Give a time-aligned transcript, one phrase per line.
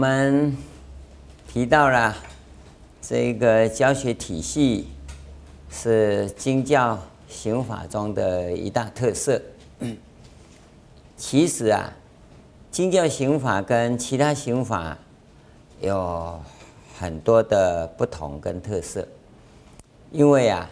[0.00, 0.56] 我们
[1.46, 2.16] 提到了
[3.02, 4.88] 这个教学体系
[5.68, 6.98] 是经教
[7.28, 9.38] 刑法中的一大特色。
[11.18, 11.92] 其实啊，
[12.70, 14.96] 经教刑法跟其他刑法
[15.82, 16.40] 有
[16.98, 19.06] 很多的不同跟特色，
[20.10, 20.70] 因为啊，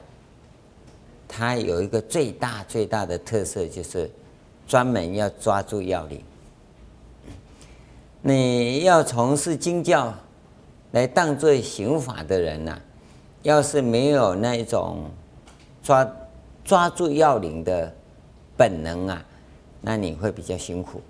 [1.28, 4.10] 它有一个最大最大的特色，就是
[4.66, 6.24] 专门要抓住要领。
[8.20, 10.12] 你要从事经教
[10.92, 12.78] 来当作行法的人呐、
[13.42, 15.10] 要是没有那一种
[15.82, 16.10] 抓
[16.64, 17.94] 抓住要领的
[18.56, 19.24] 本能啊，
[19.80, 21.00] 那你会比较辛苦，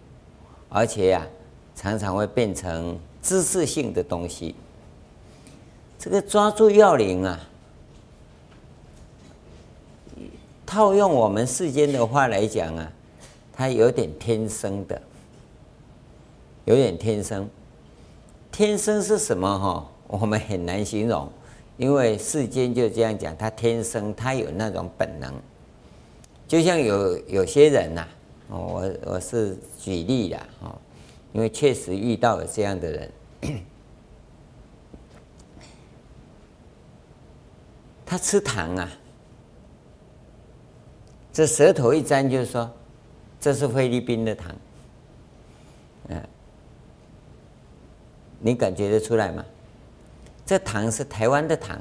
[0.68, 1.26] 而且呀、
[1.74, 4.54] 常常会变成知识性的东西。
[5.98, 7.40] 这个抓住要领啊，
[10.66, 12.92] 套用我们世间的话来讲啊，
[13.52, 15.00] 它有点天生的，
[16.68, 17.48] 有点天生。
[18.52, 19.58] 天生是什么？
[19.58, 21.26] 哈，我们很难形容，
[21.78, 25.32] 因为世间就这样讲，他天生他有那种本能，
[26.46, 28.08] 就像有有些人呐、啊。
[28.50, 30.76] 我我是举例的哦，
[31.32, 33.10] 因为确实遇到了这样的人，
[38.04, 38.90] 他吃糖啊，
[41.32, 42.70] 这舌头一沾就是说，
[43.40, 44.54] 这是菲律宾的糖，
[48.40, 49.44] 你感觉得出来吗？
[50.46, 51.78] 这糖是台湾的糖，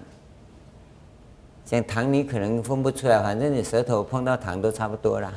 [1.65, 5.33] 像糖你可能分不出来，反正你舌头碰到糖都差不多啦。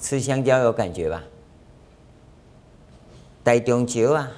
[0.00, 1.22] 吃香蕉有感觉吧？
[3.44, 4.30] 台中蕉啊，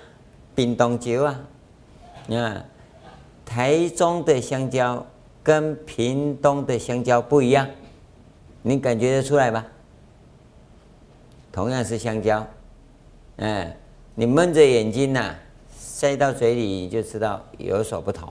[0.54, 1.40] 屏东蕉啊，
[2.26, 2.64] 你看
[3.44, 5.04] 台中的香蕉
[5.42, 7.68] 跟屏东的香蕉不一样，
[8.62, 9.66] 你感觉得出来吧？
[11.50, 12.46] 同样是香蕉，
[13.36, 13.76] 嗯，
[14.14, 15.34] 你闷着眼睛呐，
[15.76, 18.28] 塞到嘴里你就知道有所不同。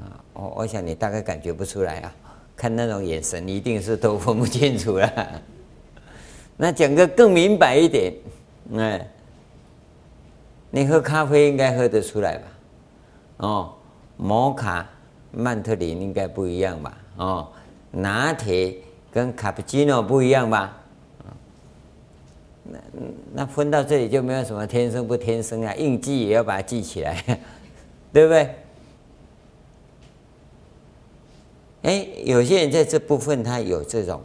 [0.00, 2.14] 啊，我我想你大概感觉不出来啊。
[2.56, 5.42] 看那种眼神，一定是都分不清楚了。
[6.58, 8.12] 那讲个更明白一点，
[8.76, 9.08] 哎，
[10.70, 12.48] 你喝咖啡应该喝得出来吧？
[13.38, 13.72] 哦，
[14.18, 14.86] 摩卡、
[15.32, 16.98] 曼特林应该不一样吧？
[17.16, 17.48] 哦，
[17.90, 18.76] 拿铁
[19.10, 20.79] 跟卡布奇诺不一样吧？
[22.70, 22.78] 那
[23.34, 27.22] 那分到这里就没有什么天生不天生啊，印记也要把它记起来，
[28.12, 28.54] 对不对？
[31.82, 34.20] 哎，有些人在这部分他有这种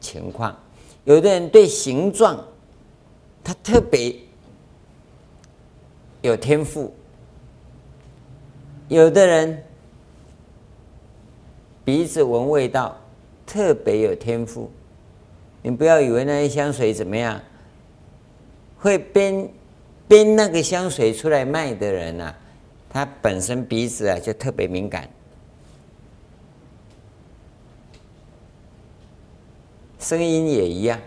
[0.00, 0.56] 情况，
[1.04, 2.42] 有的人对形状
[3.42, 4.16] 他特别
[6.22, 6.92] 有天赋，
[8.88, 9.62] 有的人
[11.84, 12.96] 鼻子闻味道
[13.44, 14.70] 特别有天赋。
[15.66, 17.40] 你不要以为那些香水怎么样，
[18.76, 19.48] 会编
[20.06, 22.36] 编那个香水出来卖的人啊，
[22.90, 25.08] 他本身鼻子啊就特别敏感。
[29.98, 31.00] 声音也一样，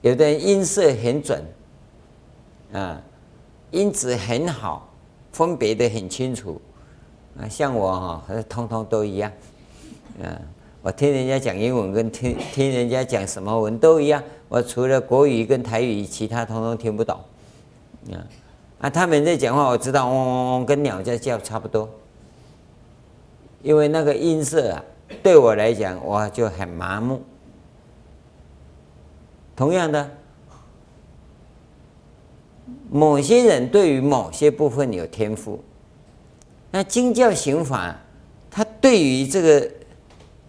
[0.00, 1.44] 有的人音色很准，
[2.72, 3.00] 啊，
[3.70, 4.92] 音质很好，
[5.30, 6.60] 分别的很清楚，
[7.38, 9.30] 啊，像我哈，通通都一样，
[10.20, 10.26] 啊，
[10.86, 17.18] 我听人家讲英文跟听听人家讲什么文都一样，我除了国语跟台语，其他通通听不懂，
[18.12, 18.22] 啊，
[18.78, 21.90] 啊，他们在讲话，我知道嗡嗡嗡，跟鸟在叫差不多，
[23.64, 24.84] 因为那个音色啊。
[25.24, 27.20] 对我来讲，我就很麻木。
[29.56, 30.08] 同样的，
[32.88, 35.60] 某些人对于某些部分有天赋，
[36.70, 37.96] 那经教行法，
[38.48, 39.68] 他对于这个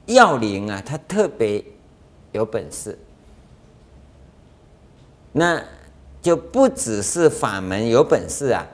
[0.07, 1.63] 要领啊，他特别
[2.31, 2.97] 有本事。
[5.31, 5.63] 那
[6.21, 8.67] 就不只是法门有本事啊，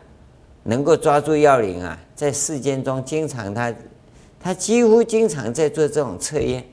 [0.64, 3.74] 能够抓住要领啊，在世间中经常他。
[4.46, 6.66] 他几乎经常在做这种测验，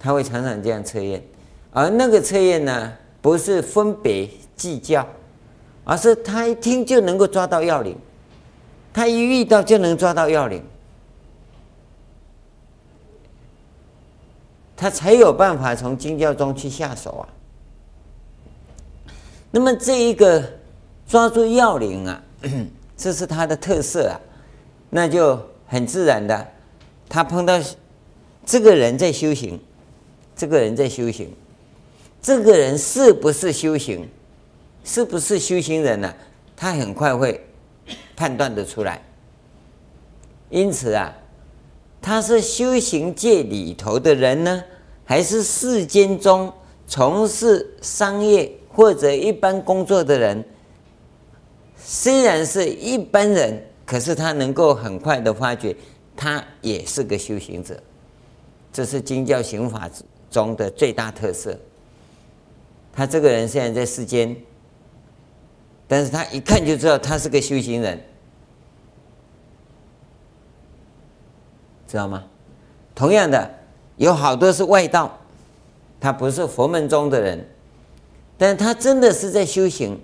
[0.00, 1.22] 他会常常这样测验，
[1.70, 2.92] 而那个测验呢，
[3.22, 5.06] 不是分别计较，
[5.84, 7.96] 而是他一听就能够抓到要领，
[8.92, 10.60] 他一遇到就能抓到要领，
[14.76, 17.28] 他才有办法从经教中去下手啊。
[19.50, 20.42] 那么这一个
[21.06, 22.22] 抓住要领啊，
[22.96, 24.20] 这是他的特色啊，
[24.90, 25.40] 那就。
[25.66, 26.46] 很自然的，
[27.08, 27.58] 他碰到
[28.44, 29.58] 这个人在修行，
[30.36, 31.34] 这个人在修行，
[32.22, 34.06] 这个人是不是修行，
[34.84, 36.14] 是不是修行人呢、
[36.54, 37.44] 他很快会
[38.14, 39.02] 判断得出来。
[40.50, 41.12] 因此啊，
[42.04, 44.62] 他是修行界里头的人呢，
[45.06, 46.52] 还是世间中
[46.86, 50.44] 从事商业或者一般工作的人，
[51.78, 55.74] 虽然是一般人，可是他能够很快的发觉，
[56.14, 57.74] 他也是个修行者。
[58.70, 59.90] 这是经教行法
[60.30, 61.58] 中的最大特色。
[62.92, 64.36] 他这个人现在在世间，
[65.88, 67.98] 但是他一看就知道他是个修行人，
[71.94, 72.24] 知道吗？
[72.92, 73.48] 同样的，
[73.98, 75.16] 有好多是外道，
[76.00, 77.48] 他不是佛门中的人，
[78.36, 79.96] 但他真的是在修行，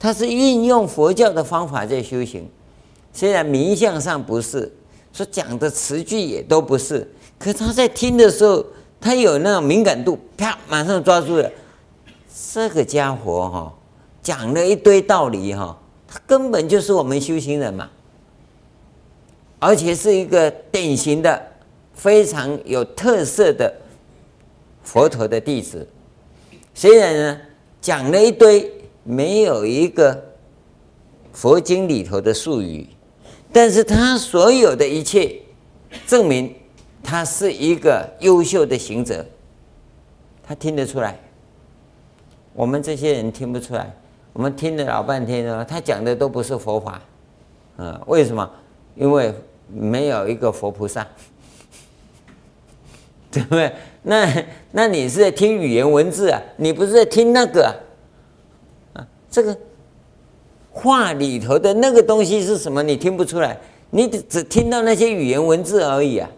[0.00, 2.50] 他是运用佛教的方法在修行，
[3.12, 4.72] 虽然名相上不是，
[5.12, 7.08] 说讲的词句也都不是。
[7.38, 8.64] 可他在听的时候，
[9.00, 11.48] 他有那种敏感度，啪，马上抓住了。
[12.52, 13.72] 这个家伙哈，
[14.20, 17.88] 讲了一堆道理哈，他根本就是我们修行人嘛，
[19.58, 21.40] 而且是一个典型的、
[21.92, 23.72] 非常有特色的
[24.82, 25.86] 佛陀的弟子。
[26.74, 27.40] 虽然呢，
[27.80, 28.72] 讲了一堆
[29.04, 30.22] 没有一个
[31.32, 32.86] 佛经里头的术语，
[33.52, 35.40] 但是他所有的一切
[36.06, 36.54] 证明。
[37.00, 39.24] 他是一个优秀的行者，
[40.42, 41.18] 他听得出来，
[42.52, 43.90] 我们这些人听不出来。
[44.34, 47.00] 我们听了老半天了，他讲的都不是佛法，
[47.78, 48.50] 啊，为什么？
[48.94, 49.32] 因为
[49.68, 51.06] 没有一个佛菩萨，
[53.30, 53.72] 对不对？
[54.02, 56.40] 那那你是在听语言文字啊？
[56.56, 57.72] 你不是在听那个啊？
[59.00, 59.56] 啊，这个
[60.70, 62.82] 话里头的那个东西是什么？
[62.82, 63.58] 你听不出来，
[63.90, 66.30] 你只听到那些语言文字而已啊。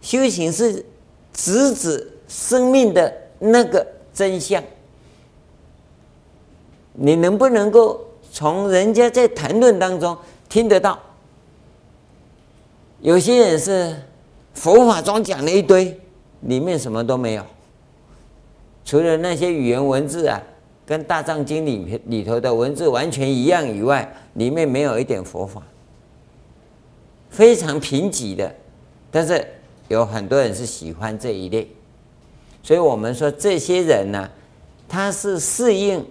[0.00, 0.84] 修行是
[1.32, 4.62] 直指生命的那个真相。
[6.94, 10.16] 你能不能够从人家在谈论当中
[10.48, 10.98] 听得到？
[13.00, 13.94] 有些人是
[14.54, 15.98] 佛法中讲了一堆，
[16.42, 17.44] 里面什么都没有，
[18.84, 20.42] 除了那些语言文字啊，
[20.86, 25.62] 跟《大藏经》里里头的文字完全一样以外，里面没有一点佛法，
[27.28, 28.54] 非常贫瘠的。
[29.10, 29.46] 但是。
[29.90, 31.68] 有很多人是喜欢这一类，
[32.62, 34.30] 所以我们说这些人呢，
[34.88, 36.06] 他是适应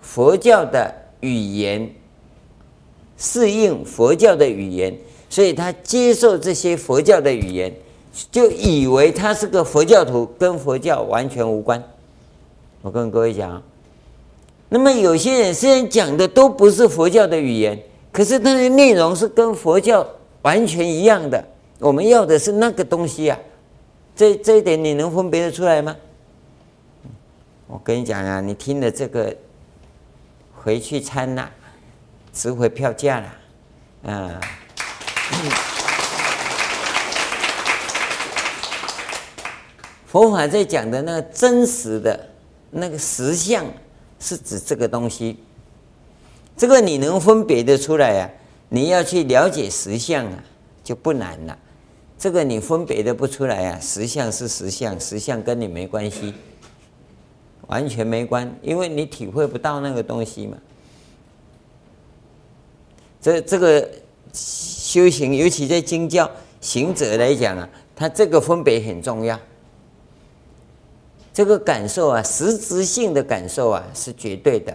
[0.00, 0.90] 佛教的
[1.20, 1.94] 语言，
[3.18, 4.96] 适应佛教的语言，
[5.34, 7.74] 所以他接受这些佛教的语言，
[8.30, 11.82] 就以为他是个佛教徒，跟佛教完全无关。
[12.82, 13.60] 我跟各位讲，
[14.68, 17.76] 那么有些人虽然讲的都不是佛教的语言，
[18.12, 20.06] 可是他的内容是跟佛教
[20.42, 21.44] 完全一样的。
[21.80, 23.36] 我们要的是那个东西啊，
[24.14, 25.96] 这这一点你能分别得出来吗？
[27.66, 29.34] 我跟你讲啊，你听了这个
[30.54, 31.48] 回去参呐，
[32.32, 34.40] 值回票价了，啊！
[40.06, 42.28] 佛法在讲的那个真实的
[42.70, 43.64] 那个实相，
[44.20, 45.38] 是指这个东西，
[46.56, 48.30] 这个你能分别得出来呀？
[48.68, 50.44] 你要去了解实相啊，
[50.82, 51.58] 就不难了。
[52.16, 56.32] 这个你分别的不出来啊，实相是实相，实相跟你没关系，
[57.66, 60.56] 完全没关，因为你体会不到那个东西嘛。
[63.20, 63.88] 这这个
[64.94, 69.36] 修行，尤其在经教行者来讲啊，他这个分别很重要。
[71.32, 74.72] 这个感受啊，实质性的感受啊，是绝对的。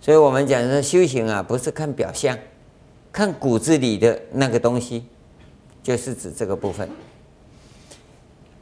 [0.00, 2.38] 所以我们讲说修行啊，不是看表象，
[3.12, 5.04] 看骨子里的那个东西。
[5.82, 6.88] 就是指这个部分。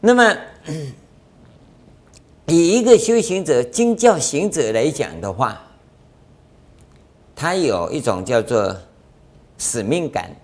[0.01, 0.37] 那么，
[2.49, 5.63] 以一个修行者、经教行者来讲的话，
[7.37, 8.77] 他有一种叫做
[9.59, 10.35] 使命感，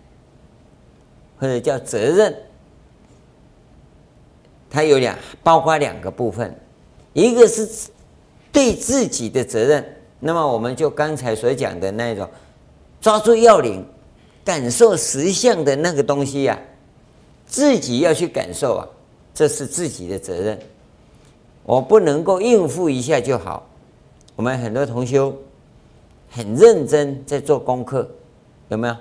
[1.39, 2.35] 或者叫责任。
[4.71, 6.55] 它有两，包括两个部分，
[7.13, 7.69] 一个是
[8.53, 9.85] 对自己的责任。
[10.21, 12.29] 那么，我们就刚才所讲的那种，
[13.01, 13.85] 抓住要领。
[14.45, 16.63] 感受实相的那个东西呀、啊，
[17.49, 18.87] 自己要去感受啊，
[19.35, 20.57] 这是自己的责任。
[21.65, 23.69] 我不能够应付一下就好。
[24.37, 25.37] 我们很多同修
[26.31, 28.09] 很认真在做功课，
[28.69, 28.97] 有没有？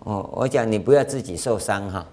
[0.00, 2.06] 哦，我讲你不要自己受伤哈。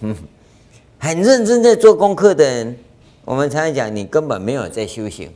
[0.00, 0.14] 嗯，
[0.98, 2.78] 很认真在做功课的人，
[3.24, 5.32] 我们常常讲你根本没有在修行。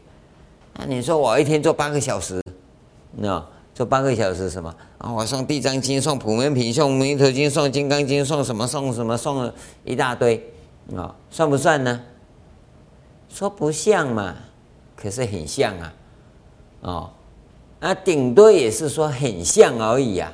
[0.74, 2.40] 那你说我一天做八个小时，
[3.12, 3.44] 那？
[3.74, 5.10] 做八个小时什么啊？
[5.10, 8.66] 我送《地藏经》，送《普门品》，送《弥陀经》，送《金刚经》，送什么？
[8.66, 9.16] 送什么？
[9.16, 9.50] 送
[9.82, 10.52] 一大堆
[10.94, 12.02] 啊，算不算呢？
[13.30, 14.36] 说不像嘛，
[14.94, 15.94] 可是很像啊，
[16.82, 17.10] 哦，
[17.80, 20.30] 那顶多也是说很像而已啊，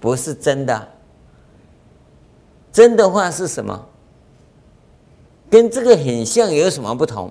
[0.00, 0.88] 不是真的。
[2.72, 3.86] 真的话是什么？
[5.50, 7.30] 跟这个很像有什么不同？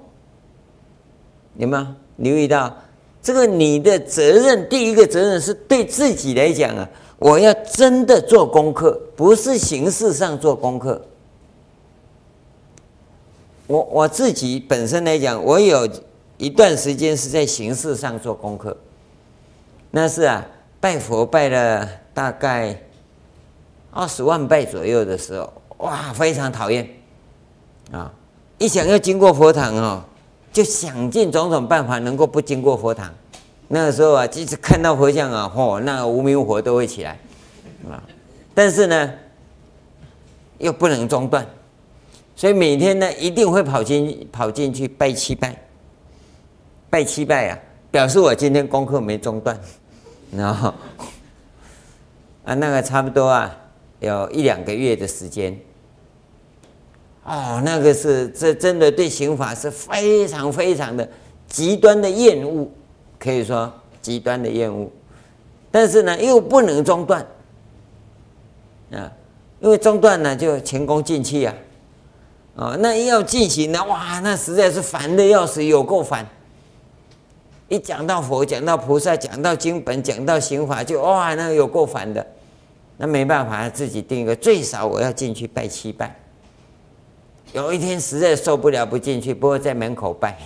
[1.56, 2.76] 有没有留意到？
[3.22, 11.02] 这个你的责任，第一个责任是对自己来讲啊，我要真的做功课，不是形式上做功课。
[13.68, 15.88] 我我自己本身来讲，我有
[16.38, 18.76] 一段时间是在形式上做功课，
[19.92, 20.46] 那是啊，
[20.80, 22.80] 拜佛拜了大概
[23.92, 26.88] 二十万拜左右的时候，哇，非常讨厌
[27.92, 28.12] 啊！
[28.58, 30.04] 一想要经过佛堂哦。
[30.52, 33.14] 就想尽种种办法，能够不经过佛堂。
[33.68, 37.20] 那个时候啊，即使看到佛像啊，嚯，那个无名火都会起来，
[37.88, 38.02] 啊。
[38.56, 39.14] 但是呢，
[40.58, 41.46] 又不能中断，
[42.36, 45.56] 所以每天呢，一定会跑进跑进去拜七拜，
[46.90, 47.60] 拜七拜啊，
[47.92, 49.58] 表示我今天功课没中断，
[50.32, 50.74] 然后
[52.46, 53.56] 啊，那个差不多啊，
[54.00, 55.60] 有一两个月的时间。
[57.24, 61.08] 哦，那个是这真的对刑法是非常非常的
[61.48, 62.68] 极端的厌恶，
[63.20, 63.72] 可以说
[64.02, 64.90] 极端的厌恶。
[65.70, 67.26] 但是呢，又不能中断
[68.92, 69.12] 啊，
[69.60, 71.54] 因为中断呢就前功尽弃啊。
[72.56, 76.28] 啊，那要进行呢，哇，那实在是烦的要死，有够烦。
[77.70, 82.26] 一讲到佛，讲到菩萨，讲到经本，讲到刑法，就哇，那有够烦的。
[82.98, 86.14] 那没办法，自己定一个，最少我要进去拜七拜。
[87.54, 90.38] 有一天实在受不了不进去，不过在门口拜。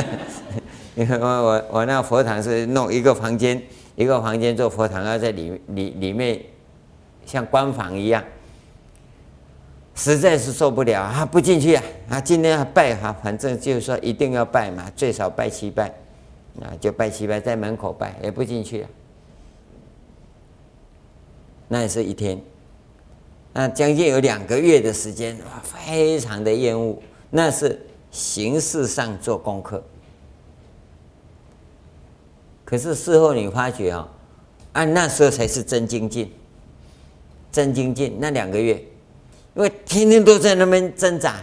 [0.94, 3.62] 你看我我我那佛堂是弄一个房间，
[3.94, 6.40] 一个房间做佛堂，要在里里里面
[7.24, 8.24] 像官房一样。
[9.94, 11.82] 实在是受不了啊，不进去啊！
[12.08, 15.92] 啊，今天要拜哈，反正就是说一定要拜嘛，最少拜七拜，
[16.60, 18.90] 啊，就拜七拜，在门口拜，也不进去啊。
[21.68, 22.40] 那也是一天。
[23.52, 27.00] 那将近有两个月的时间，哇，非常的厌恶。
[27.30, 29.82] 那是形式上做功课，
[32.64, 34.08] 可是事后你发觉啊，
[34.72, 36.32] 啊，那时候才是真精进，
[37.52, 38.16] 真精进。
[38.20, 38.74] 那两个月，
[39.54, 41.40] 因为天天都在那边挣扎，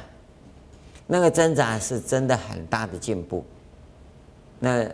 [1.07, 3.45] 那个挣扎是真的很大的进步。
[4.59, 4.85] 那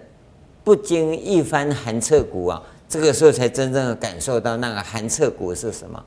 [0.63, 6.03] 不经一番寒彻骨啊，这个时候才真正的感受到那个寒彻骨是什么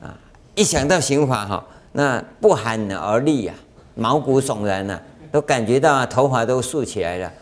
[0.00, 0.16] 啊。
[0.54, 3.54] 一想到刑法哈，那不寒而栗呀，
[3.94, 5.00] 毛骨悚然呐，
[5.30, 7.32] 都感觉到啊，头发都竖起来了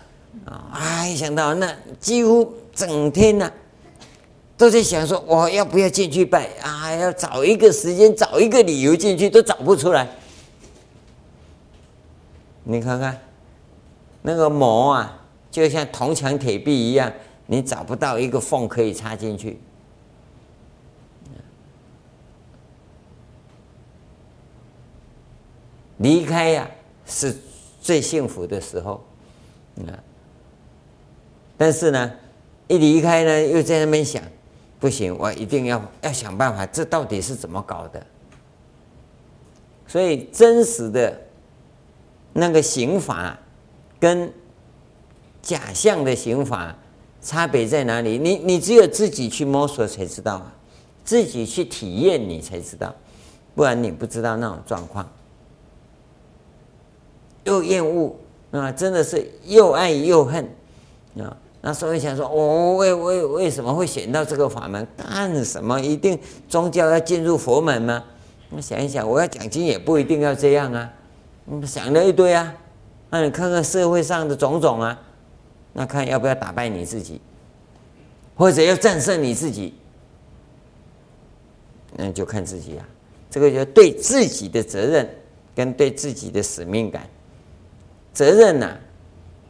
[0.45, 1.07] 啊！
[1.07, 3.51] 一想到那几乎整天呢，
[4.57, 6.95] 都在想说，我要不要进去拜啊？
[6.95, 10.07] 要找一个时间，找一个理由进去，都找不出来。
[12.65, 13.19] 你看看
[14.27, 17.13] 那个膜啊，就像铜墙铁壁一样，
[17.47, 19.61] 你找不到一个缝可以插进去。
[25.99, 26.69] 离开呀，
[27.07, 27.37] 是
[27.81, 29.01] 最幸福的时候，
[29.87, 29.95] 啊！
[31.57, 32.13] 但是呢，
[32.67, 34.21] 一离开呢，又在那边想，
[34.81, 38.05] 不行，我一定要要想办法，这到底是怎么搞的？
[39.87, 41.17] 所以真实的
[42.33, 43.39] 那个刑法
[43.99, 44.33] 跟
[45.43, 46.77] 假象的刑法
[47.23, 48.19] 差别在哪里？
[48.19, 50.53] 你你只有自己去摸索才知道啊，
[51.05, 52.95] 自己去体验你才知道，
[53.55, 55.09] 不然你不知道那种状况。
[57.45, 58.17] 又厌恶
[58.51, 60.45] 啊，真的是又爱又恨
[61.19, 61.37] 啊！
[61.61, 64.87] 那所以想说，我为为为什么会选到这个法门？
[64.97, 65.81] 干什么？
[65.81, 68.03] 一定宗教要进入佛门吗？
[68.51, 70.93] 我想一想，我要讲经也不一定要这样啊！
[71.65, 72.55] 想了一堆啊，
[73.11, 75.01] 那你看看社会上的种种啊，
[75.73, 77.21] 那看要不要打败你自己，
[78.35, 79.75] 或者要战胜你自己，
[81.95, 82.89] 那就看自己啊！
[83.31, 85.09] 这个就对自己的责任
[85.55, 87.09] 跟对自己的使命感。
[88.13, 88.77] 责任呢、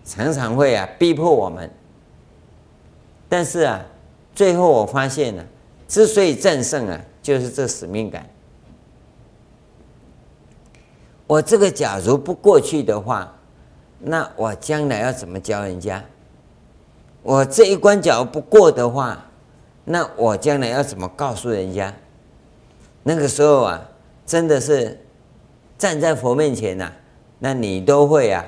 [0.05, 1.71] 常常会啊逼迫我们，
[3.29, 3.85] 但是啊，
[4.35, 5.45] 最后我发现呢、
[5.89, 8.29] 之所以战胜啊，就是这使命感。
[11.27, 13.36] 我这个假如不过去的话，
[13.99, 16.05] 那我将来要怎么教人家？
[17.23, 19.27] 我这一关假如不过的话，
[19.85, 21.95] 那我将来要怎么告诉人家？
[23.03, 23.89] 那个时候啊，
[24.25, 25.01] 真的是
[25.79, 26.93] 站在佛面前呐、
[27.39, 28.45] 那你都会啊。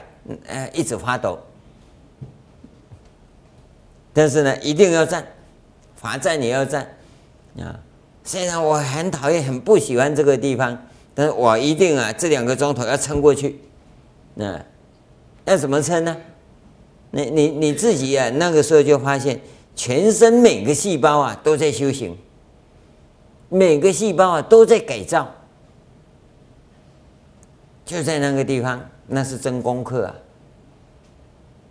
[0.47, 1.39] 呃，一直发抖，
[4.13, 5.27] 但是呢，一定要站，
[5.97, 6.87] 罚站也要站
[7.59, 7.81] 啊！
[8.25, 10.77] 虽然我很讨厌、很不喜欢这个地方，
[11.15, 13.59] 但是我一定啊，这两个钟头要撑过去。
[14.35, 14.63] 那
[15.49, 16.17] 要怎么称呢？
[17.11, 19.41] 你你你自己啊，那个时候就发现，
[19.75, 22.17] 全身每个细胞啊都在修行，
[23.49, 25.27] 每个细胞啊都在改造，
[27.85, 28.81] 就在那个地方。
[29.11, 30.15] 那是真功课啊！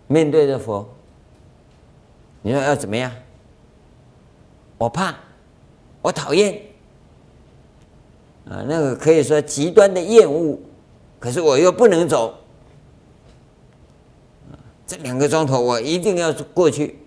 [0.08, 0.84] 面对着佛，
[2.42, 3.12] 你说要怎么样？
[4.76, 5.14] 我怕，
[6.02, 6.60] 我讨厌，
[8.50, 10.58] 啊，那个可以说极端的厌恶，
[11.20, 12.36] 可是我又不能走，
[14.88, 16.98] 这两个钟头我一定要过去，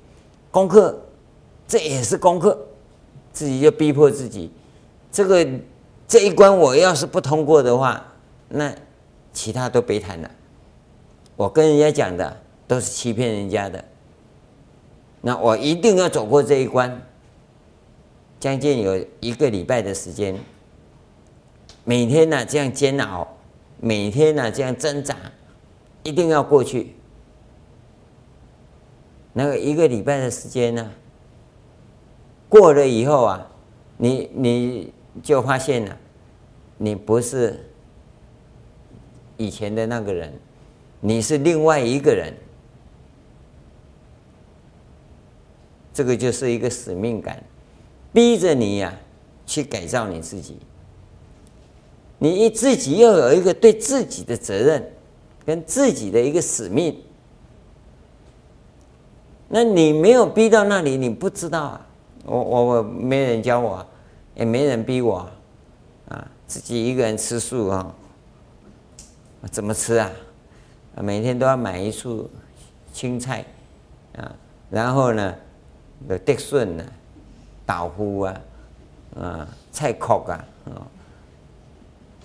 [0.52, 1.02] 功课，
[1.68, 2.56] 这也是功课，
[3.34, 4.52] 自己就逼迫自己，
[5.12, 5.46] 这个
[6.08, 8.14] 这一关我要是不通过的话，
[8.50, 8.72] 那
[9.34, 10.30] 其他都别谈了，
[11.36, 13.84] 我跟人家讲的都是欺骗人家的，
[15.22, 17.02] 那我一定要走过这一关。
[18.40, 20.40] 将近有一个礼拜的时间，
[21.84, 23.38] 每天呢、这样煎熬，
[23.80, 25.16] 每天呢、这样挣扎，
[26.04, 26.96] 一定要过去。
[29.34, 30.92] 那个一个礼拜的时间呢，
[32.50, 33.48] 过了以后啊，
[33.98, 35.98] 你你就发现了，
[36.78, 37.70] 你不是
[39.38, 40.34] 以前的那个人，
[41.00, 42.34] 你是另外一个人。
[45.94, 47.44] 这个就是一个使命感。
[48.14, 48.94] 逼着你呀、
[49.46, 50.58] 去改造你自己。
[52.18, 54.92] 你一自己要有一个对自己的责任，
[55.46, 56.98] 跟自己的一个使命。
[59.53, 61.86] 那你没有逼到那里，你不知道啊。
[62.24, 63.86] 我我我没人教我，
[64.34, 65.27] 也没人逼我，
[66.08, 67.93] 啊，自己一个人吃素啊。
[69.51, 70.10] 怎么吃啊？
[70.96, 72.29] 每天都要买一束
[72.93, 73.43] 青菜，
[74.15, 74.31] 啊，
[74.70, 75.36] 然后呢，
[76.08, 76.86] 有德顺呢。
[77.65, 78.41] 豆腐啊，
[79.20, 80.88] 啊，菜壳啊，啊，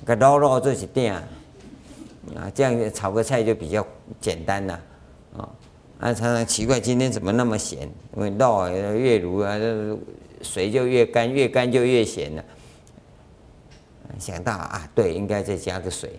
[0.05, 3.87] 个肉肉做一点啊，这样炒个菜就比较
[4.21, 4.81] 简单了，
[5.37, 5.49] 啊，
[5.99, 9.99] 啊常常奇怪今天怎么那么咸，因为肉越卤啊，
[10.43, 12.45] 水就越干，越干就越咸了。
[14.19, 16.11] 想到啊，对，应该再加个水，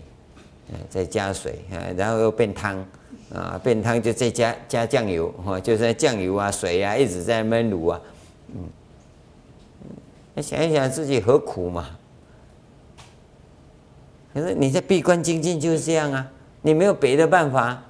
[0.89, 1.59] 再加水，
[1.95, 2.85] 然后又变汤，
[3.33, 8.01] 啊，变汤就再加加酱油，哈，就是酱油啊，水啊，一直在焖卤啊，
[8.49, 8.69] 嗯。
[10.43, 11.89] 想一想自己何苦嘛？
[14.31, 17.83] 可是你在闭关精进就是这样啊，你没有别的办法。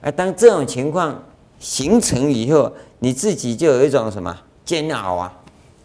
[0.00, 1.22] 而当这种情况
[1.58, 5.32] 形成以后，你自己就有一种什么煎熬啊，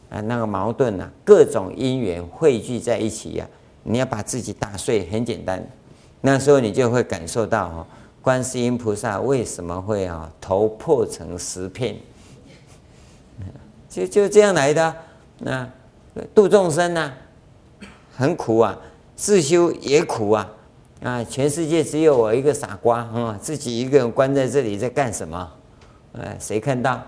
[0.10, 5.66] 啊，那个矛盾啊，各种因缘汇聚在一起呀、啊，你要把自己打碎，很简单。
[6.22, 7.88] 那时候你就会感受到哦，
[8.22, 11.96] 观世音菩萨为什么会啊头破成十片。
[13.90, 14.96] 就就这样来的，
[15.40, 15.70] 那
[16.34, 17.14] 度众生呢、
[18.16, 18.78] 很苦啊，
[19.16, 20.50] 自修也苦啊，
[21.04, 25.52] 啊，全世界只有我一个傻瓜啊、自己一个人关在这里在干什么？
[26.14, 27.04] 哎，谁看到？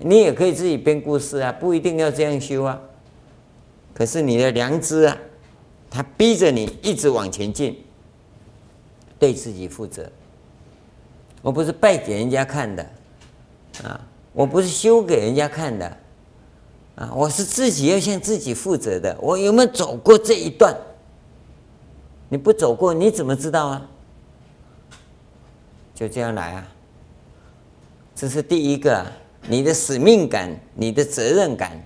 [0.00, 2.80] 你也可以自己编故事啊，不一定要这样修啊。
[3.92, 5.16] 可是你的良知啊，
[5.90, 7.76] 他逼着你一直往前进，
[9.18, 10.08] 对自己负责。
[11.42, 12.86] 我不是拜给人家看的，
[13.82, 14.00] 啊。
[14.32, 15.96] 我不是修给人家看的，
[16.94, 19.16] 啊，我是自己要向自己负责的。
[19.18, 20.76] 我有没有走过这一段？
[22.28, 23.88] 你不走过，你怎么知道啊？
[25.94, 26.68] 就这样来啊！
[28.14, 29.06] 这是第一个，
[29.48, 31.82] 你的使命感、你的责任感，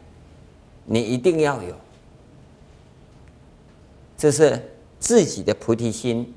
[0.85, 1.75] 你一定要有。
[4.17, 4.61] 这是
[4.99, 6.35] 自己的菩提心。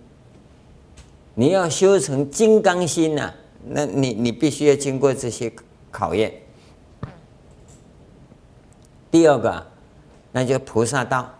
[1.35, 3.33] 你要修成金刚心呐，
[3.65, 5.51] 那你你必须要经过这些。
[5.95, 6.33] 考验。
[9.11, 9.67] 第二个，
[10.31, 11.31] 那就菩萨道，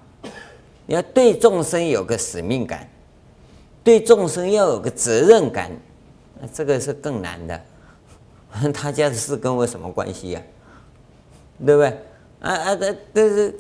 [0.86, 2.88] 你要对众生有个使命感，
[3.84, 5.72] 对众生要有个责任感，
[6.41, 7.62] 那这个是更难的。
[8.74, 10.41] 他家的事跟我什么关系呀？
[11.65, 11.88] 对不对？
[12.41, 13.60] 啊啊，这这是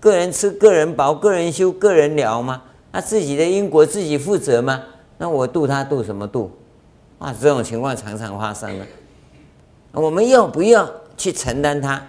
[0.00, 2.62] 个人吃、个人饱、个人修、个人了吗？
[2.92, 4.82] 他自己的因果自己负责吗？
[5.18, 6.50] 那我度他度什么度？
[7.18, 8.86] 啊，这种情况常常发生了。
[9.92, 12.04] 我们要不要去承担他？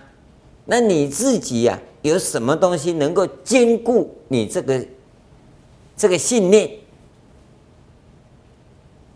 [0.65, 4.85] 那你自己呀、有什么东西能够兼顾你这个
[5.97, 6.69] 这个信念、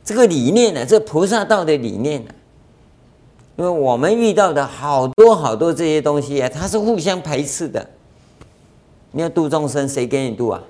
[0.04, 0.86] 这个理念呢？
[0.86, 2.32] 这菩萨道的理念呢？
[3.58, 7.88] 因为我们遇到的好多好多这些东西啊，它是互相排斥的。
[9.12, 10.64] 你要度众生，谁给你度啊？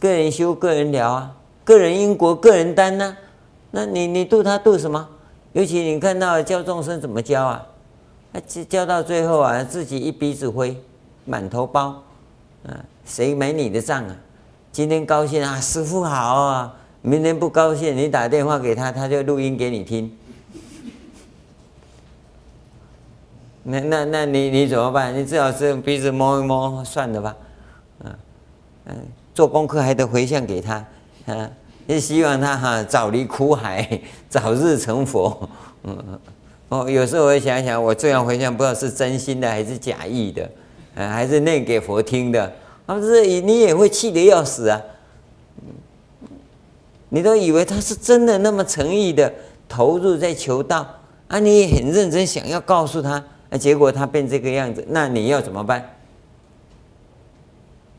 [0.00, 3.16] 个人修，个人了啊，个人因果，个人担呢、
[3.72, 5.08] 那你你度他度什么？
[5.52, 7.66] 尤其你看到教众生怎么教啊？
[8.46, 10.76] 教教到最后啊，自己一鼻子灰，
[11.28, 12.02] 满头包，
[12.66, 12.72] 啊，
[13.04, 14.16] 谁买你的账啊？
[14.72, 16.74] 今天高兴啊，师傅好啊！
[17.02, 20.10] 明天不高兴，你打电话给他，他就录音给你听。
[23.64, 25.14] 那那那你你怎么办？
[25.14, 27.36] 你最好是用鼻子摸一摸，算了吧。
[28.04, 28.14] 嗯
[28.86, 28.96] 嗯，
[29.34, 30.82] 做功课还得回向给他，
[31.26, 31.50] 啊，
[31.86, 35.48] 也希望他哈早离苦海， 早日成佛。
[35.84, 36.18] 嗯
[36.70, 40.50] 哦，有时候我想想，我这样回向不知道是真心的还是假意的，
[41.06, 42.52] 还是念给佛听的。
[42.86, 44.82] 啊，这你也会气得要死啊！
[47.10, 49.30] 你都以为他是真的那么诚意的
[49.68, 50.86] 投入在求道
[51.28, 53.22] 啊，你也很认真想要告诉他，
[53.60, 55.96] 结果他变这个样子，那你要怎么办？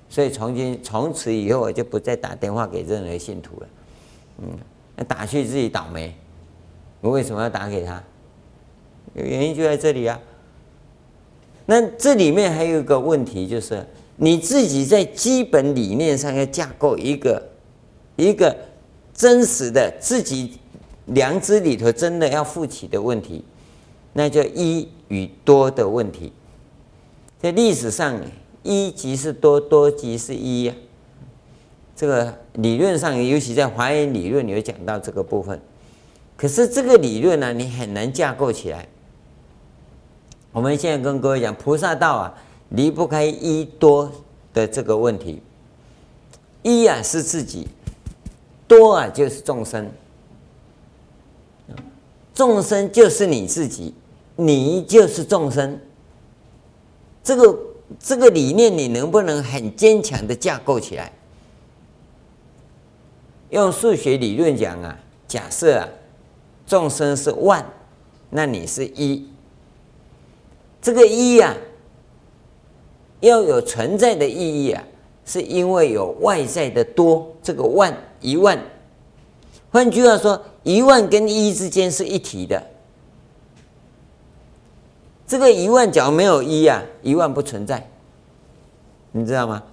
[0.09, 3.67] 所以从今从此以后，我就不再打电话给任何信徒了。
[4.41, 6.15] 嗯，打去自己倒霉。
[7.01, 8.01] 我为什么要打给他？
[9.13, 10.19] 原因就在这里啊。
[11.69, 17.51] 那这里面还有一个问题，就是你自己在基本理念上要架构一个
[18.15, 18.58] 一个
[19.13, 20.53] 真实的自己
[21.05, 23.45] 良知里头真的要负起的问题，
[24.13, 26.34] 那叫一与多的问题。
[27.39, 28.19] 在历史上，
[28.63, 30.73] 一即是多，多即是一呀。
[31.95, 35.62] 这个理论上，尤其在华严理论，有讲到这个部分。
[36.36, 38.88] 可是这个理论呢、你很难架构起来。
[40.51, 42.33] 我们现在跟各位讲，菩萨道啊，
[42.69, 44.12] 离不开一多
[44.53, 45.41] 的这个问题。
[46.63, 47.67] 一啊是自己，
[48.67, 49.89] 多啊就是众生。
[52.33, 53.93] 众生就是你自己，
[54.35, 55.79] 你就是众生。
[57.23, 57.59] 这个
[57.99, 61.12] 这个理念，你能不能很坚强的架构起来？
[63.51, 65.88] 用数学理论讲啊，假设啊，
[66.65, 67.65] 众生是万，
[68.29, 69.27] 那你是一。
[70.81, 71.55] 这个一呀、
[73.19, 74.83] 要有存在的意义啊，
[75.25, 77.27] 是因为有外在的多。
[77.43, 78.57] 这个万一万，
[79.71, 82.61] 换句话说，一万跟一之间是一体的。
[85.27, 87.89] 这个一万假如没有一啊，一万不存在，
[89.11, 89.63] 你知道吗？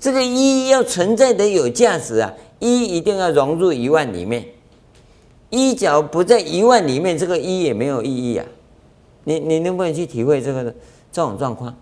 [0.00, 4.44] 这个一要存在的有价值啊，一一定要融入一万里面。
[5.48, 8.46] 一角不在一万里面，这个一也没有意义啊。
[9.30, 10.64] 你你能不能去体会这个
[11.12, 11.72] 这种状况？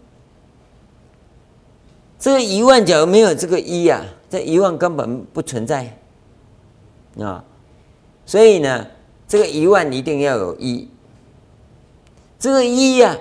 [2.18, 5.96] 这个一万假如没有这个一啊，这一万根本不存在
[7.18, 7.42] 啊。
[8.26, 8.86] 所以呢，
[9.26, 10.90] 这个一万一定要有一，
[12.38, 13.16] 这个一呀、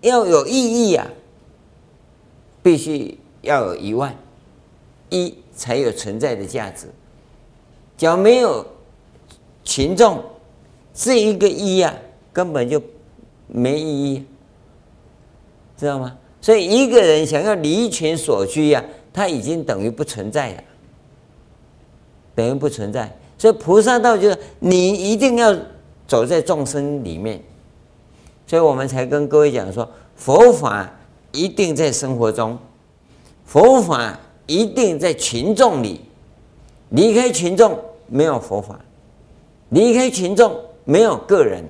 [0.00, 1.06] 要有意义啊，
[2.64, 4.16] 必须要有一万
[5.10, 6.88] 一才有存在的价值。
[7.96, 8.66] 假如没有
[9.62, 10.20] 群众，
[10.92, 11.94] 这一个一呀、
[12.32, 12.82] 根本就。
[13.52, 14.24] 没意义，
[15.76, 16.16] 知道吗？
[16.40, 18.82] 所以一个人想要离群索居呀，
[19.12, 20.64] 他已经等于不存在了，
[22.34, 23.14] 等于不存在。
[23.36, 25.54] 所以菩萨道就是你一定要
[26.06, 27.42] 走在众生里面，
[28.46, 30.90] 所以我们才跟各位讲说，佛法
[31.32, 32.58] 一定在生活中，
[33.44, 36.00] 佛法一定在群众里，
[36.90, 38.78] 离开群众没有佛法，
[39.70, 41.64] 离开群众没有个人。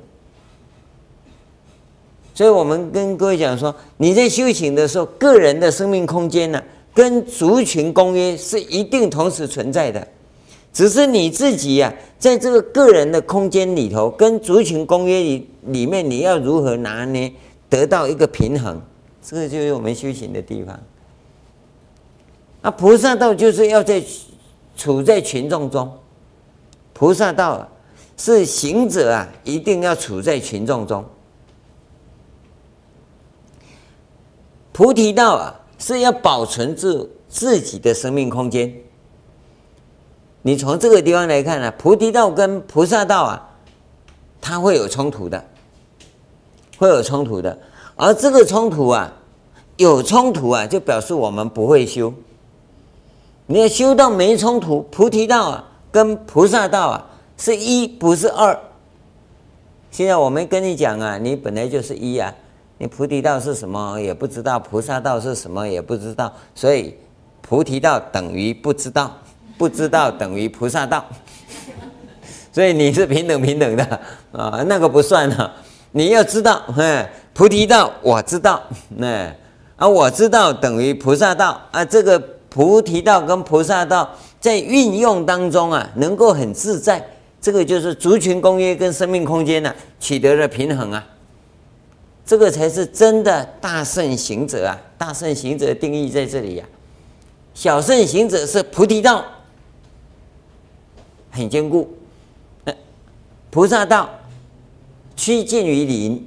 [2.40, 6.62] 所以我们跟各位讲说，你在修行的时候，个人的生命空间呢、
[6.94, 10.08] 跟族群公约是一定同时存在的，
[10.72, 17.30] 只是你自己呀、啊，在这个个人的空间里头，跟族群公约里里面，你要如何拿捏，
[17.68, 18.80] 得到一个平衡，
[19.22, 20.80] 这个就是我们修行的地方。
[22.62, 24.02] 啊，菩萨道就是要在
[24.78, 25.92] 处在群众中，
[26.94, 27.68] 菩萨道
[28.16, 31.04] 是行者啊，一定要处在群众中。
[34.80, 38.74] 菩提道啊，是要保存住自己的生命空间。
[40.40, 43.50] 你从这个地方来看呢、菩提道跟菩萨道啊，
[44.40, 45.44] 它会有冲突的，
[46.78, 47.58] 会有冲突的。
[47.94, 49.12] 而这个冲突啊，
[49.76, 52.14] 有冲突啊，就表示我们不会修。
[53.48, 58.58] 你要修到没冲突，菩提道啊，跟菩萨道啊，是一不是二。
[59.90, 62.34] 现在我们跟你讲啊，你本来就是一啊。
[62.82, 66.96] 你菩提道是什么也不知道，菩萨道是什么也不知道，所以
[67.42, 69.14] 菩提道等于不知道，
[69.58, 71.04] 不知道等于菩萨道，
[72.50, 73.84] 所以你是平等平等的。
[74.32, 75.54] 啊，那个不算了。
[75.92, 76.62] 你要知道，
[77.34, 78.62] 菩提道我知道，
[78.96, 79.30] 那
[79.76, 81.60] 啊我知道等于菩萨道。
[81.72, 84.08] 啊，这个菩提道跟菩萨道
[84.40, 87.06] 在运用当中啊，能够很自在，
[87.42, 91.06] 这个就是族群公约跟生命空间呢、取得了平衡啊。
[92.30, 94.78] 这个才是真的大圣行者啊！
[94.96, 96.70] 大圣行者的定义在这里呀、啊。
[97.54, 99.24] 小圣行者是菩提道，
[101.32, 101.88] 很坚固；
[103.50, 104.08] 菩萨道
[105.16, 106.24] 趋近于零，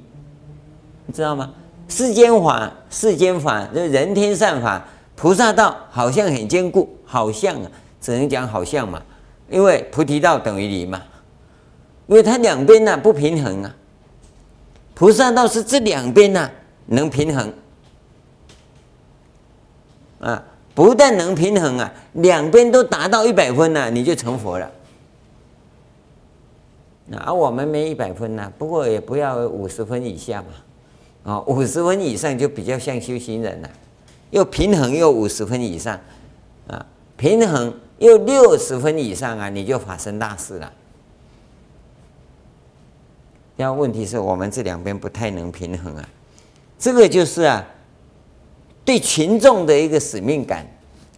[1.06, 1.54] 你知道吗？
[1.88, 4.86] 世间法，世间法就人天善法。
[5.16, 9.02] 菩萨道好像很坚固，好像啊，只能讲好像嘛。
[9.48, 11.02] 因为菩提道等于零嘛，
[12.08, 13.74] 因为它两边呢不平衡啊。
[14.94, 16.50] 菩萨道是这两边呢
[16.86, 17.52] 能平衡
[20.20, 20.42] 啊，
[20.74, 24.70] 不但能平衡啊，两边都达到一百分了，你就成佛了。
[27.18, 33.68] 而我们没一百分呐，不过也不要五十分以下嘛，啊，五十分以上就比较像修行人了，
[34.30, 36.00] 又平衡又五十分以上，
[36.68, 40.72] 啊，平衡又六十分以上啊，你就法身大事了。
[43.56, 46.08] 要问题是我们这两边不太能平衡啊，
[46.78, 47.64] 这个就是啊，
[48.84, 50.66] 对群众的一个使命感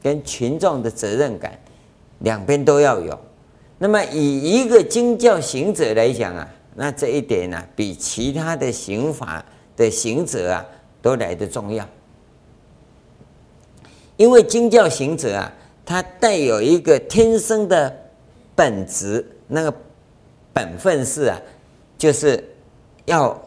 [0.03, 1.59] 跟群众的责任感，
[2.19, 3.19] 两边都要有。
[3.79, 9.45] 那么以一个经教行者来讲啊，那这一点呢、比其他的行法
[9.77, 10.65] 的行者啊
[11.01, 11.87] 都来得重要。
[14.17, 15.53] 因为经教行者啊，
[15.85, 17.95] 他带有一个天生的
[18.55, 19.75] 本质，那个
[20.55, 21.39] 本分是啊，
[21.99, 22.43] 就是
[23.05, 23.41] 要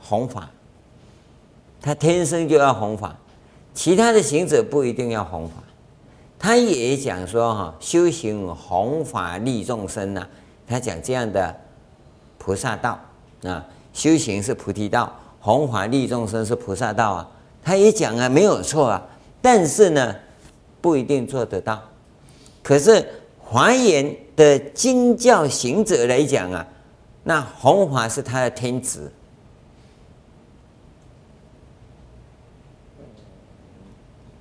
[0.00, 0.50] 弘法，
[1.80, 3.16] 他天生就要弘法，
[3.74, 5.54] 其他的行者不一定要弘法。
[6.38, 10.26] 他也讲说哈，修行弘法利众生呐，
[10.66, 11.54] 他讲这样的
[12.38, 12.98] 菩萨道
[13.42, 17.28] 啊，修行是菩提道，弘法利众生是菩萨道啊。
[17.64, 19.02] 他也讲啊，没有错啊，
[19.42, 20.14] 但是呢，
[20.80, 21.82] 不一定做得到。
[22.62, 23.04] 可是
[23.40, 26.66] 华严的经教行者来讲啊，
[27.28, 29.12] 那弘法是他的天职。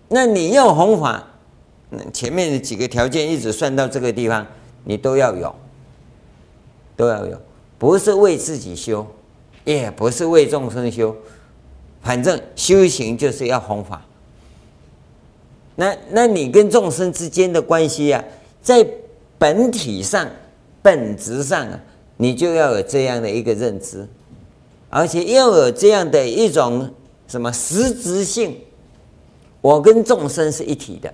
[0.08, 1.21] 那你要弘法。
[2.13, 4.45] 前面的几个条件一直算到这个地方，
[4.84, 5.54] 你都要有，
[6.97, 7.41] 都要有，
[7.78, 9.08] 不是为自己修，
[9.63, 11.15] 也不是为众生修，
[12.02, 14.02] 反正修行就是要弘法。
[15.76, 18.21] 那那你跟众生之间的关系啊，
[18.62, 18.86] 在
[19.38, 20.30] 本体上、
[20.82, 21.80] 本质上啊，
[22.17, 24.08] 你就要有这样的一个认知，
[24.89, 26.93] 而且要有这样的一种
[27.27, 28.60] 什么实质性，
[29.62, 31.13] 我跟众生是一体的。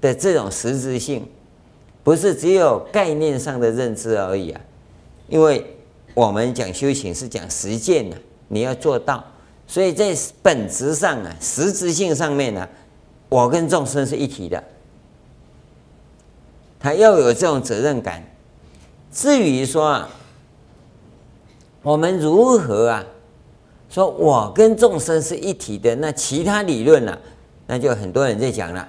[0.00, 1.24] 的这种实质性，
[2.02, 4.60] 不是只有概念上的认知而已啊，
[5.28, 5.64] 因为
[6.12, 8.16] 我们讲修行是讲实践的，
[8.48, 9.22] 你要做到，
[9.64, 12.68] 所以在本质上啊，实质性上面呢，
[13.28, 14.64] 我跟众生是一体的，
[16.80, 18.24] 他要有这种责任感。
[19.12, 20.08] 至于说啊，
[21.82, 23.04] 我们如何啊，
[23.90, 27.18] 说我跟众生是一体的，那其他理论呢，
[27.66, 28.88] 那就很多人在讲了。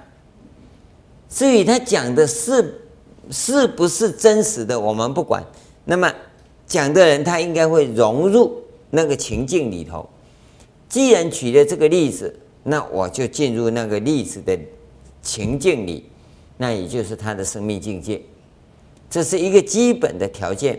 [1.28, 2.80] 至于他讲的是
[3.30, 5.44] 是不是真实的，我们不管。
[5.84, 6.10] 那么
[6.66, 10.08] 讲的人他应该会融入那个情境里头。
[10.88, 14.58] 既然举了这个例子，那我就进入那个例子的
[15.20, 16.08] 情境里，
[16.56, 18.22] 那也就是他的生命境界。
[19.14, 20.76] 这是一个基本的条件。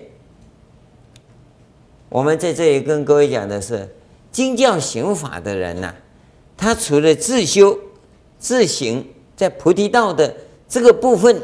[2.10, 3.88] 我们在这里跟各位讲的是，
[4.30, 5.96] 经教行法的人呐、
[6.58, 7.80] 他除了自修
[8.38, 10.36] 自行，在菩提道的。
[10.68, 11.42] 这个部分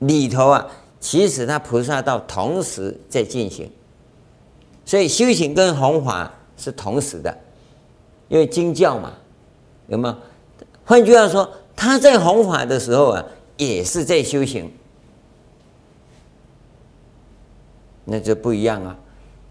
[0.00, 0.66] 里头啊，
[1.00, 3.70] 其实他菩萨道同时在进行，
[4.84, 7.34] 所以修行跟弘法是同时的，
[8.28, 9.14] 因为经教嘛，
[9.86, 10.14] 有没有？
[10.84, 13.24] 换句话说，他在弘法的时候啊，
[13.56, 14.70] 也是在修行，
[18.04, 18.96] 那就不一样啊。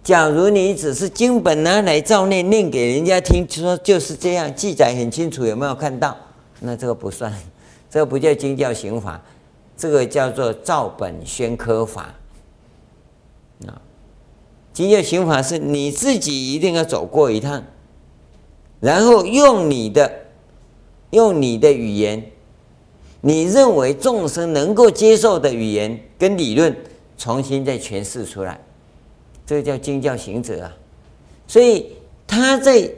[0.03, 6.17] 假如你只是经本拿来照念，念给人家听，说就是这样，记载很清楚，有没有看到？
[6.59, 7.33] 那这个不算。
[7.89, 9.21] 这个不叫经教行法，
[9.77, 12.13] 这个叫做照本宣科法。
[13.67, 13.79] 啊，
[14.73, 17.63] 经教行法是你自己一定要走过一趟，
[18.79, 20.11] 然后用你的
[21.11, 22.31] 用你的语言，
[23.21, 26.75] 你认为众生能够接受的语言跟理论，
[27.17, 28.59] 重新再诠释出来，
[29.45, 30.73] 这个叫经教行者啊。
[31.47, 31.91] 所以
[32.27, 32.89] 他在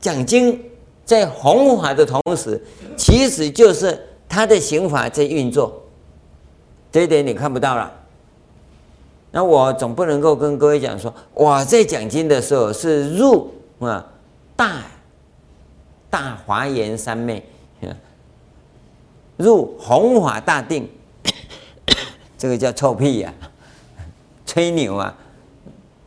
[0.00, 0.60] 讲经、
[1.04, 2.62] 在弘法的同时，
[2.96, 4.08] 其实就是。
[4.34, 5.82] 他的行法在运作，
[6.90, 7.92] 这一点你看不到了。
[9.30, 14.10] 那我总不能够跟各位讲说，我在讲经的时候是入啊
[14.56, 14.84] 大
[16.08, 17.44] 大华严三昧，
[19.36, 20.88] 入弘法大定，
[22.38, 23.34] 这个叫臭屁呀、
[24.52, 25.16] 吹牛啊！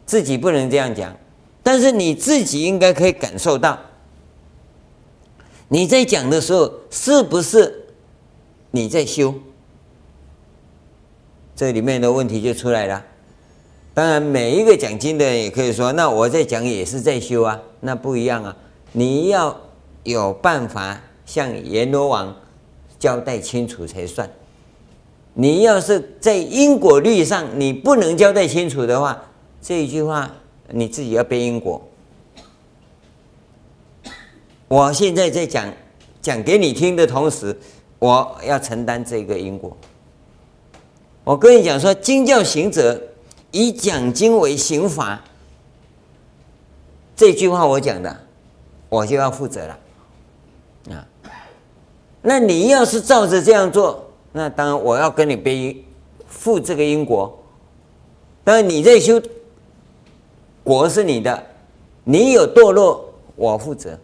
[0.05, 1.17] 自己不能这样讲，
[1.63, 3.79] 但是你自己应该可以感受到，
[5.69, 7.87] 你在讲的时候是不是？
[8.69, 9.33] 你在修，
[11.55, 13.03] 这里面的问题就出来了。
[13.95, 18.55] 当然，每一个讲经的人也可以说：“那我在讲也是在修啊。”那不一样啊！
[18.91, 19.59] 你要
[20.03, 22.35] 有办法向阎罗王
[22.99, 24.29] 交代清楚才算。
[25.37, 29.21] 你要是在因果律上你不能交代清楚的话，
[29.61, 30.31] 这一句话
[30.69, 31.81] 你自己要背因果。
[34.67, 35.71] 我现在在讲
[36.21, 37.55] 讲给你听的同时，
[37.99, 39.75] 我要承担这个因果。
[41.25, 43.01] 我跟你讲说，经教行者
[43.51, 45.21] 以讲经为刑罚，
[47.15, 48.21] 这句话我讲的，
[48.87, 49.79] 我就要负责了。
[50.91, 51.05] 啊，
[52.21, 54.04] 那你要是照着这样做，
[54.37, 55.81] 那当然我要跟你背
[56.27, 57.41] 负这个因果。
[58.43, 59.21] 当然你在修，
[60.61, 61.41] 果是你的，
[62.03, 63.97] 你有堕落，我负责。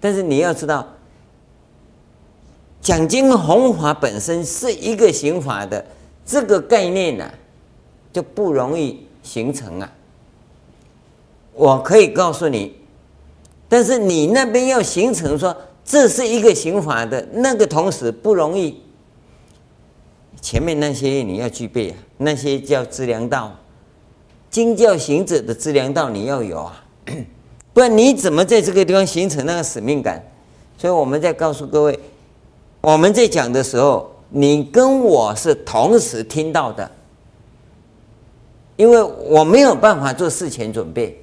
[0.00, 0.88] 但是你要知道，
[2.80, 5.84] 讲经弘法本身是一个行法的
[6.24, 7.30] 这个概念呢、
[8.10, 9.92] 就不容易形成啊。
[11.52, 12.74] 我可以告诉你，
[13.68, 15.54] 但是你那边要形成说
[15.88, 18.78] 这是一个行法的那个同时不容易。
[20.42, 23.56] 前面那些你要具备啊，那些叫资粮道，
[24.50, 26.84] 经教行者的资粮道你要有啊。
[27.72, 30.22] 不然你怎么在这个地方形成那个使命感？
[30.76, 31.98] 所以我们在告诉各位，
[32.82, 36.90] 我们在讲的时候，你跟我是同时听到的，
[38.76, 41.18] 因为我没有办法做事前准备，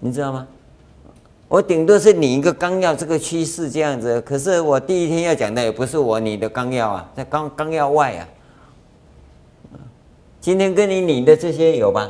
[0.00, 0.48] 你知道吗？
[1.50, 4.20] 我顶多是拟一个纲要，这个趋势这样子。
[4.20, 8.22] 可是我第一天要讲的也不是我你的纲要啊，在纲纲要外啊。
[10.40, 12.08] 今天跟你拟的这些有吧？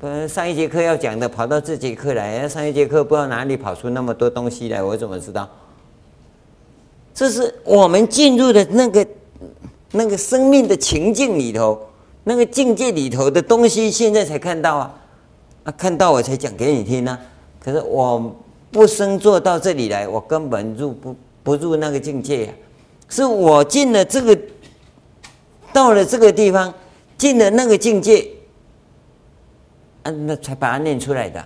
[0.00, 2.48] 不然上一节课要讲的，跑到这节课来。
[2.48, 5.48] 上一节课不知道哪里跑出那么多东西来，我怎么知道？
[7.14, 9.06] 这是我们进入的那个
[9.92, 11.80] 那个生命的情境里头，
[12.24, 14.94] 那个境界里头的东西，现在才看到啊！
[15.68, 17.18] 啊，看到我才讲给你听呢、
[17.60, 18.34] 可是我
[18.72, 22.52] 不生坐到这里来，我根本入不不入那个境界呀、
[23.10, 24.38] 是我进了这个，
[25.70, 26.72] 到了这个地方，
[27.18, 28.26] 进了那个境界。
[30.04, 31.44] 那才把它念出来的。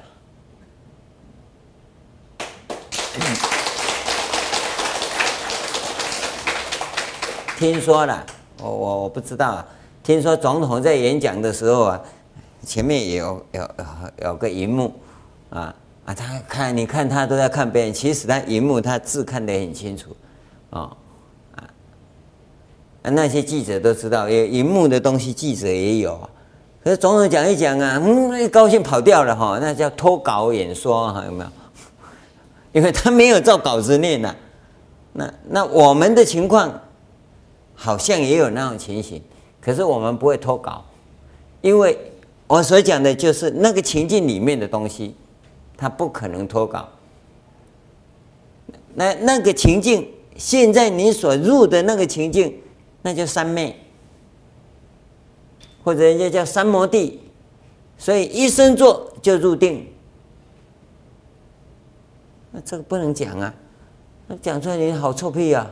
[7.59, 8.25] 听说了，
[8.61, 9.67] 我我我不知道啊。
[10.05, 12.01] 听说总统在演讲的时候啊，
[12.65, 13.71] 前面也有有
[14.23, 14.93] 有个荧幕
[15.51, 20.17] 啊啊，他看你看他都在看别人，其实他荧幕他字看得很清楚
[20.71, 20.97] 啊
[21.55, 21.65] 啊。
[23.03, 26.19] 那些记者都知道，有荧幕的东西，记者也有。
[26.85, 31.51] 可是总统讲一讲啊，嗯，一高兴跑掉了哈，那叫脱稿演说哈，有没有？
[32.73, 34.35] 因为他没有照稿子念呐。
[35.13, 36.73] 那那我们的情况
[37.75, 39.23] 好像也有那种情形，
[39.61, 40.85] 可是我们不会脱稿，
[41.61, 41.97] 因为
[42.53, 45.17] 我所讲的就是那个情境里面的东西，
[45.75, 46.87] 他不可能脱稿。
[48.93, 52.55] 那那个情境，现在你所入的那个情境，
[53.01, 53.75] 那叫三昧。
[55.83, 57.21] 或者人家叫三摩地，
[57.97, 59.89] 所以一生做就入定，
[62.51, 63.55] 那这个不能讲啊！
[64.27, 65.71] 那讲出来你好臭屁啊！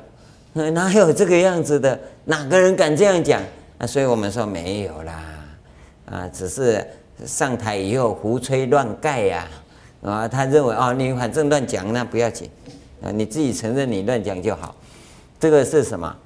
[0.55, 2.01] 哪有这个样子的？
[2.25, 3.43] 哪个人敢这样讲？
[3.77, 5.30] 啊，所以我们说没有啦，
[6.11, 6.85] 啊，只是
[7.25, 9.49] 上台以后胡吹乱盖呀，
[10.03, 12.51] 啊，他认为哦，你反正乱讲那不要紧，
[13.01, 14.75] 啊，你自己承认你乱讲就好，
[15.39, 16.17] 这个是什么？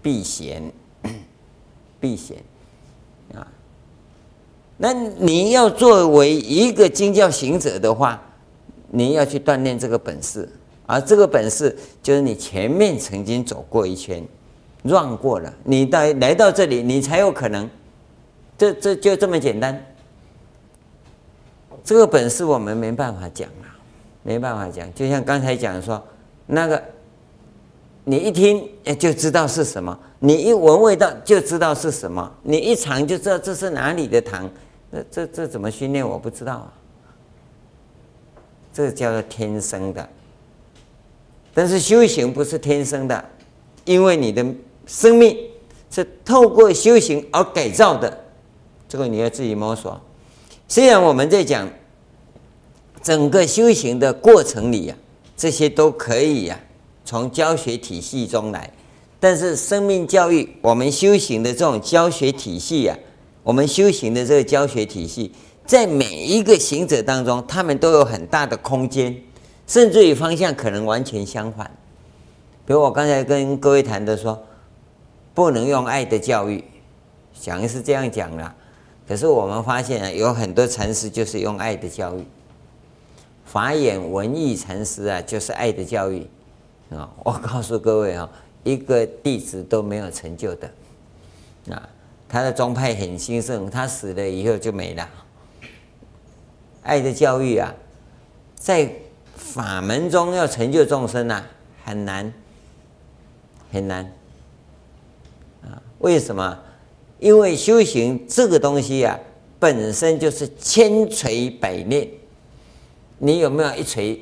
[0.00, 0.62] 避嫌，
[1.98, 2.36] 避嫌。
[3.34, 3.46] 啊
[4.78, 8.20] 那你要作为一个经教行者的话，
[8.90, 10.48] 你要去锻炼这个本事，
[10.86, 14.24] 而这个本事就是你前面曾经走过一圈
[14.82, 17.70] 绕过了，你到来到这里，你才有可能，
[18.62, 19.84] 这这就这么简单。
[21.82, 23.74] 这个本事我们没办法讲啊，
[24.22, 24.94] 没办法讲。
[24.94, 26.00] 就像刚才讲说，
[26.46, 26.80] 那个
[28.04, 28.64] 你一听
[29.00, 34.48] 就知道是什么，你一闻味道就知道是什么，你一尝就知道这是哪里的糖。
[34.92, 36.08] 这这这怎么训练？
[36.08, 36.72] 我不知道啊。
[38.72, 40.08] 这叫做天生的，
[41.52, 43.24] 但是修行不是天生的，
[43.84, 44.46] 因为你的
[44.86, 45.36] 生命
[45.90, 48.21] 是透过修行而改造的，
[48.92, 49.98] 这个你要自己摸索。
[50.68, 51.66] 虽然我们在讲
[53.02, 54.94] 整个修行的过程里呀，
[55.34, 56.60] 这些都可以呀，
[57.02, 58.70] 从教学体系中来，
[59.18, 62.94] 但是生命教育，我们修行的这种教学体系呀。
[63.42, 65.32] 我们修行的这个教学体系，
[65.64, 69.16] 在每一个行者当中，他们都有很大的空间，
[69.66, 71.78] 甚至于方向可能完全相反。
[72.66, 74.38] 比如我刚才跟各位谈的说，
[75.32, 76.62] 不能用爱的教育，
[77.40, 78.54] 讲是这样讲啦。
[79.06, 82.24] 可是我们发现啊，有很多禅师就是用爱的教育，
[83.44, 86.26] 法眼文义禅师啊，就是爱的教育。
[86.94, 87.10] 啊！
[87.24, 88.28] 我告诉各位啊，
[88.64, 90.70] 一个弟子都没有成就的
[91.70, 91.88] 啊。
[92.28, 95.08] 他的宗派很兴盛，他死了以后就没了。
[96.82, 97.72] 爱的教育啊，
[98.54, 98.92] 在
[99.34, 101.42] 法门中要成就众生啊，
[101.82, 102.30] 很难，
[103.72, 104.04] 很难
[105.62, 105.80] 啊！
[106.00, 106.58] 为什么？
[107.22, 109.16] 因为修行这个东西啊，
[109.60, 112.08] 本身就是千锤百炼。
[113.18, 114.20] 你有没有一锤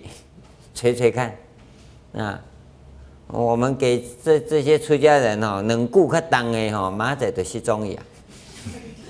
[0.74, 1.34] 锤锤看
[2.12, 2.38] 啊？
[3.28, 8.04] 我们给这这些出家人哦，能顾客当的哈，马仔都是中医啊。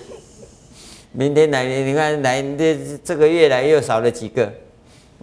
[1.10, 4.52] 明天来，你看来这这个月来又少了几个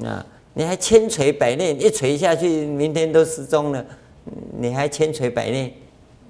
[0.04, 0.26] 啊？
[0.56, 3.86] 你还千锤百炼，一锤下去，明天都失踪了，
[4.60, 5.72] 你还千锤百炼，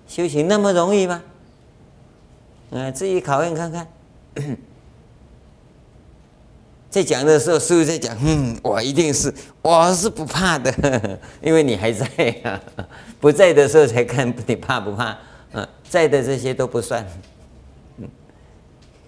[0.08, 1.24] 修行那么容易吗？
[2.72, 3.88] 啊，自己考验看看。
[6.90, 10.72] 在讲的时候，师父在讲，嗯，我一定是，我是不怕的，
[11.42, 12.08] 因为你还在
[12.44, 12.60] 啊。
[13.20, 15.18] 不在的时候才看你怕不怕，
[15.54, 17.06] 嗯，在的这些都不算。
[17.98, 18.08] 嗯，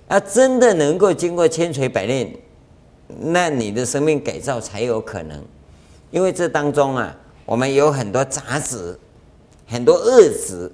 [0.08, 2.32] 啊，真的能够经过千锤百炼，
[3.08, 5.44] 那你的生命改造才有可能。
[6.12, 8.98] 因为这当中啊，我们有很多杂质，
[9.68, 10.72] 很多恶质，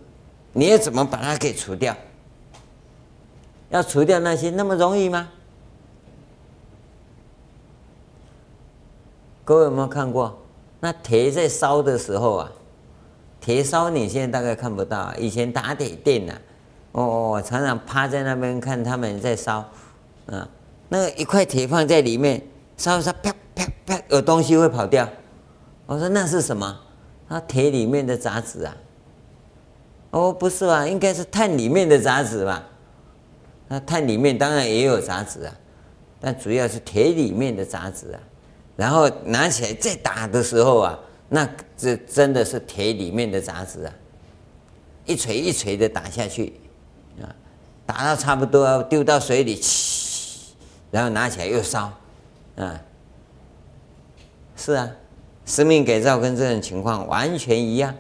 [0.53, 1.95] 你要怎么把它给除掉？
[3.76, 5.28] 要除掉那些那么容易吗？
[9.43, 10.39] 各位有没有看过？
[10.80, 12.51] 那铁在烧的时候啊，
[13.41, 14.97] 铁烧你现在大概看不到。
[14.97, 16.34] 啊以前打铁店呐，
[16.93, 19.57] 哦，哦常常趴在那边看他们在烧，
[20.28, 20.47] 啊，
[20.88, 22.41] 那个一块铁放在里面
[22.78, 25.05] 烧烧，啪啪啪，有东西会跑掉。
[25.86, 26.80] 我说那是什么？
[27.28, 28.78] 那铁里面的杂质啊。
[30.11, 30.88] 哦，不是吧？
[30.88, 32.63] 应该是碳里面的杂质吧？
[33.68, 35.55] 那碳里面当然也有杂质啊，
[36.20, 38.20] 但主要是铁里面的杂质啊。
[38.76, 40.99] 然后拿起来再打的时候啊，
[41.30, 43.93] 那这真的是铁里面的杂质啊，
[45.05, 46.53] 一锤一锤的打下去，
[47.22, 47.26] 啊，
[47.86, 49.61] 打到差不多要丢到水里，
[50.91, 51.91] 然后拿起来又烧，
[52.57, 52.82] 啊，
[54.57, 54.91] 是啊，
[55.45, 57.95] 生命改造跟这种情况完全一样。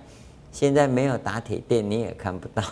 [0.51, 2.63] 现在没有打铁店，你也看不到，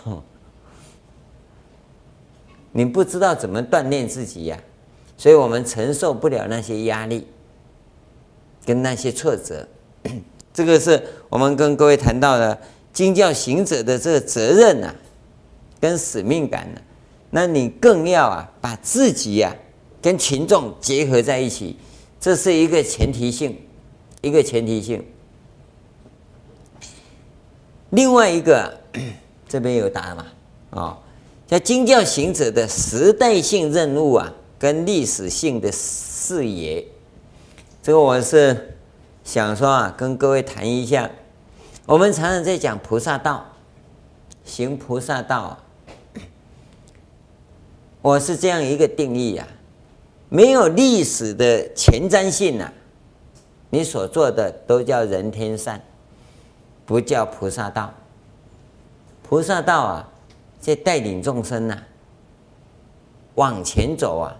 [2.74, 4.58] 你不知道怎么锻炼自己呀，
[5.16, 7.26] 所以我们承受不了那些压力。
[8.66, 9.68] 跟那些挫折，
[10.54, 12.58] 这个是我们跟各位谈到的
[12.94, 14.94] 经教行者的这个责任呐、
[15.78, 16.80] 跟使命感呢、
[17.28, 19.54] 那你更要啊，把自己呀、
[20.00, 21.76] 跟群众结合在一起，
[22.18, 23.54] 这是一个前提性，
[24.22, 25.04] 一个前提性。
[27.90, 28.80] 另外一个，
[29.46, 30.26] 这边有答案吗？
[30.70, 30.98] 哦，
[31.46, 36.84] 在经教行者的时代性任务啊，跟历史性的视野。
[37.82, 38.76] 这个我是
[39.24, 41.10] 想说啊，跟各位谈一下。
[41.84, 43.44] 我们常常在讲菩萨道，
[44.42, 45.60] 行菩萨道啊。
[48.00, 49.46] 我是这样一个定义啊，
[50.30, 52.72] 没有历史的前瞻性啊，
[53.68, 55.82] 你所做的都叫人天善，
[56.86, 57.92] 不叫菩萨道。
[59.22, 60.08] 菩萨道啊，
[60.64, 61.76] 在带领众生呐，
[63.34, 64.34] 往前走啊。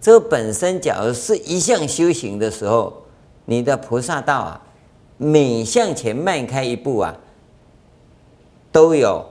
[0.00, 3.02] 这本身，假如是一项修行的时候，
[3.44, 4.62] 你的菩萨道啊，
[5.18, 7.14] 每向前迈开一步啊，
[8.72, 9.22] 都有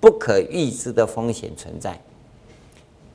[0.00, 2.00] 不可预知的风险存在。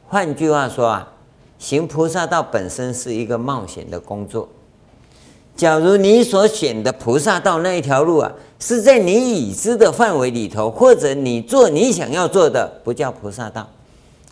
[0.07, 1.13] 换句话说啊，
[1.57, 4.47] 行菩萨道本身是一个冒险的工作。
[5.59, 8.31] 假如你所选的菩萨道那一条路啊，
[8.61, 13.69] 是在你已知的范围里头，或者你做你想要做的，不叫菩萨道。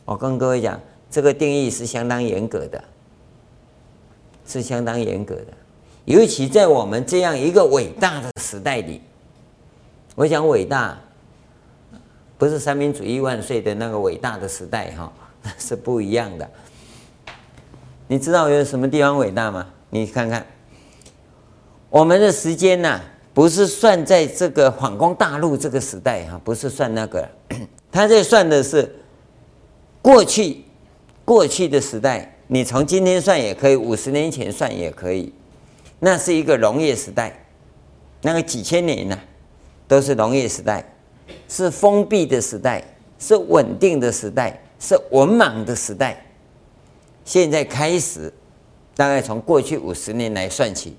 [0.05, 0.79] 我跟各位讲。
[1.09, 2.81] 这个定义是相当严格的，
[4.45, 5.47] 是相当严格的，
[6.03, 9.01] 尤其在我们这样一个伟大的时代里，
[10.15, 10.97] 我想伟大，
[12.37, 15.11] 不是三民主义万岁的那个伟大的时代哈，
[15.57, 16.49] 是不一样的。
[18.07, 19.65] 你知道有什么地方伟大吗？
[19.89, 20.45] 你看看，
[21.89, 23.01] 我们的时间呐，
[23.33, 27.27] 不是算在这个反攻大陆这个时代哈，不是算那个，
[27.91, 28.95] 他在算的是
[30.01, 30.63] 过去。
[31.25, 35.33] 过去的时代，你从今天算也可以，五十年前算也可以，
[35.99, 37.45] 那是一个农业时代，
[38.21, 39.19] 那个几千年呢、
[39.89, 40.81] 都是农业时代，
[41.49, 42.81] 是封闭的时代，
[43.19, 46.25] 是稳定的时代，是文盲的时代。
[47.25, 48.33] 现在开始，
[48.95, 50.95] 大概从过去五十年来算起，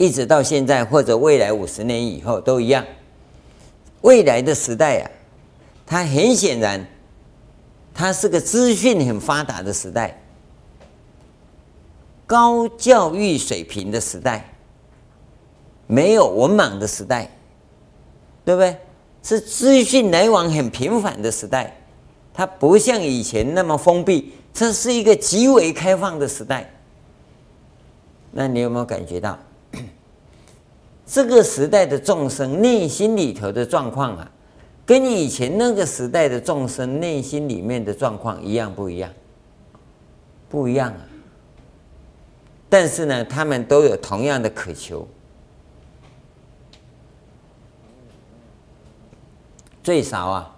[0.00, 2.82] 一直到现在或者未来五十年以后都一样。
[4.00, 5.10] 未来的时代啊，
[5.84, 6.82] 它很显然。
[7.92, 10.18] 它是个资讯很发达的时代，
[12.26, 14.54] 高教育水平的时代，
[15.86, 17.30] 没有文盲的时代，
[18.42, 18.74] 对不对？
[19.22, 21.76] 是资讯来往很频繁的时代，
[22.32, 26.72] 它不像以前那么封闭，这是一个极为开放的时代。
[28.30, 29.38] 那你有没有感觉到，
[31.10, 34.30] 这个时代的众生内心里头的状况啊，
[34.86, 39.10] 跟以前那个时代的众生内心里面的状况一样不一样？
[40.48, 41.00] 不一样啊。
[42.68, 45.08] 但是呢，他们都有同样的渴求。
[49.82, 50.56] 最少啊，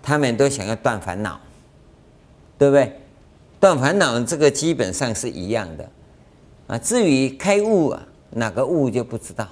[0.00, 1.38] 他们都想要断烦恼，
[2.56, 2.98] 对不对？
[3.60, 5.86] 断烦恼这个基本上是一样的
[6.68, 6.78] 啊。
[6.78, 9.46] 至于开悟啊，哪个悟就不知道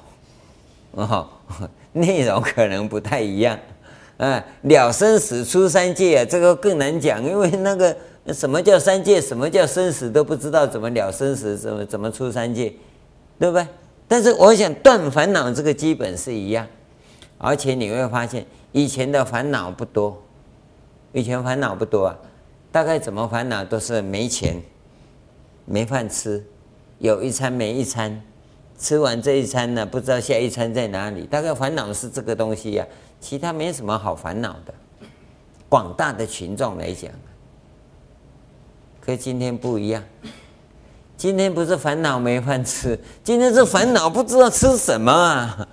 [1.07, 1.29] 哦，
[1.93, 3.59] 内容可能不太一样
[4.17, 4.45] 啊。
[4.63, 7.97] 了生死出三界啊，这个更难讲，因为那个
[8.33, 12.73] 什么叫三界，什么叫生死都不知道，怎么了生死，怎么怎么出三界，
[13.39, 13.67] 对不对？
[14.07, 16.67] 但是我想断烦恼这个基本是一样，
[17.39, 18.45] 而且你会发现。
[18.73, 20.23] 以前的烦恼不多，
[21.13, 22.17] 以前烦恼不多啊，
[22.71, 24.61] 大概怎么烦恼都是没钱、
[25.65, 26.45] 没饭吃，
[26.99, 28.23] 有一餐没一餐，
[28.79, 31.27] 吃完这一餐呢，不知道下一餐在哪里。
[31.27, 32.87] 大概烦恼是这个东西呀，
[33.21, 34.73] 其他没什么好烦恼的。
[35.69, 37.11] 广大的群众来讲，
[39.01, 40.03] 可今天不一样，
[41.17, 45.69] 今天不是烦恼没饭吃，今天是烦恼不知道吃什么啊，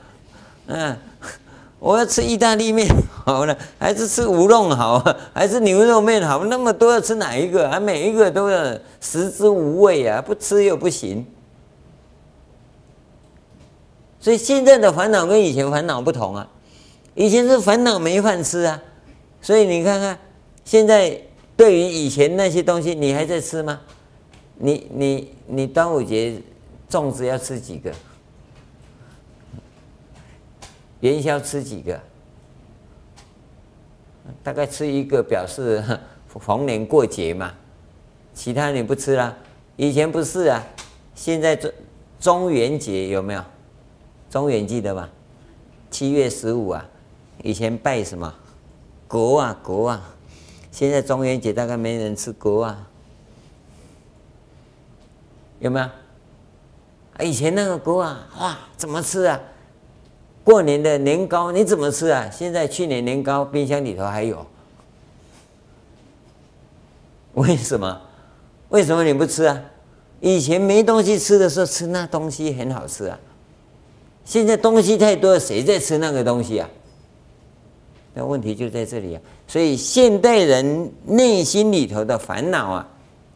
[0.67, 0.97] 嗯。
[1.77, 2.87] 我要吃意大利面
[3.25, 6.43] 好了，还是吃乌龙好，还是牛肉面好？
[6.45, 7.69] 那么多要吃哪一个？
[7.69, 11.23] 啊每一个都要食之无味啊，不吃又不行。
[14.25, 16.49] 所以现在的烦恼跟以前烦恼不同啊，
[17.13, 18.81] 以前是烦恼没饭吃啊，
[19.39, 20.17] 所以你看看
[20.63, 21.21] 现在
[21.55, 23.79] 对于以前那些东西，你还在吃吗？
[24.57, 26.41] 你你你端午节
[26.89, 27.93] 粽子要吃几个？
[31.01, 32.01] 元宵吃几个？
[34.41, 35.83] 大概吃一个，表示
[36.27, 37.53] 逢年过节嘛。
[38.33, 39.37] 其他你不吃啦。
[39.75, 40.65] 以前不是啊，
[41.13, 41.71] 现在中
[42.19, 43.45] 中元节有没有？
[44.35, 45.09] 中元记得吧？
[45.89, 46.85] 七月十五啊，
[47.41, 48.35] 以前拜什么？
[49.07, 50.13] 国啊国啊。
[50.73, 52.85] 现在中元节大概没人吃国啊，
[55.59, 57.25] 有没有？
[57.25, 59.39] 以前那个国啊，哇，怎么吃啊？
[60.43, 62.29] 过年的年糕你怎么吃啊？
[62.29, 64.45] 现在去年年糕冰箱里头还有，
[67.35, 68.01] 为什么？
[68.67, 69.61] 为什么你不吃啊？
[70.19, 73.17] 以前没东西吃的时候吃那东西很好吃啊，
[74.25, 76.67] 现在东西太多，谁在吃那个东西啊？
[78.13, 79.21] 那问题就在这里啊！
[79.47, 82.87] 所以现代人内心里头的烦恼啊，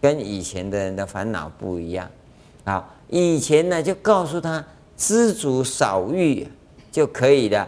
[0.02, 2.10] 跟以前的人的烦恼不一样。
[2.66, 4.62] 啊，以前呢就告诉他
[4.98, 6.46] 知足少欲。
[6.92, 7.60] 就可以了，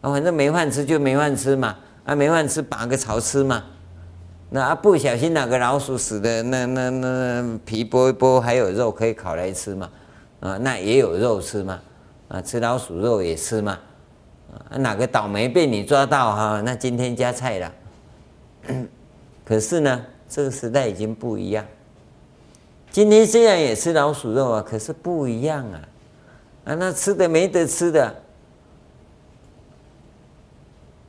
[0.00, 3.62] 啊，反正没饭吃就没饭吃嘛，啊，没饭吃拔个草吃嘛，
[4.48, 9.90] 那啊不小心哪个老鼠死的，那那那皮剥一剥还有肉可以烤来吃嘛，
[10.40, 11.78] 啊，那也有肉吃嘛，
[12.30, 13.76] 啊，吃老鼠肉也吃嘛，
[14.70, 17.72] 啊，哪个倒霉被你抓到哈，那今天加菜了，
[19.44, 21.66] 可是呢，这个时代已经不一样，
[22.92, 25.82] 今天虽然也吃老鼠肉啊，可是不一样啊，
[26.66, 28.14] 啊，那吃的没得吃的。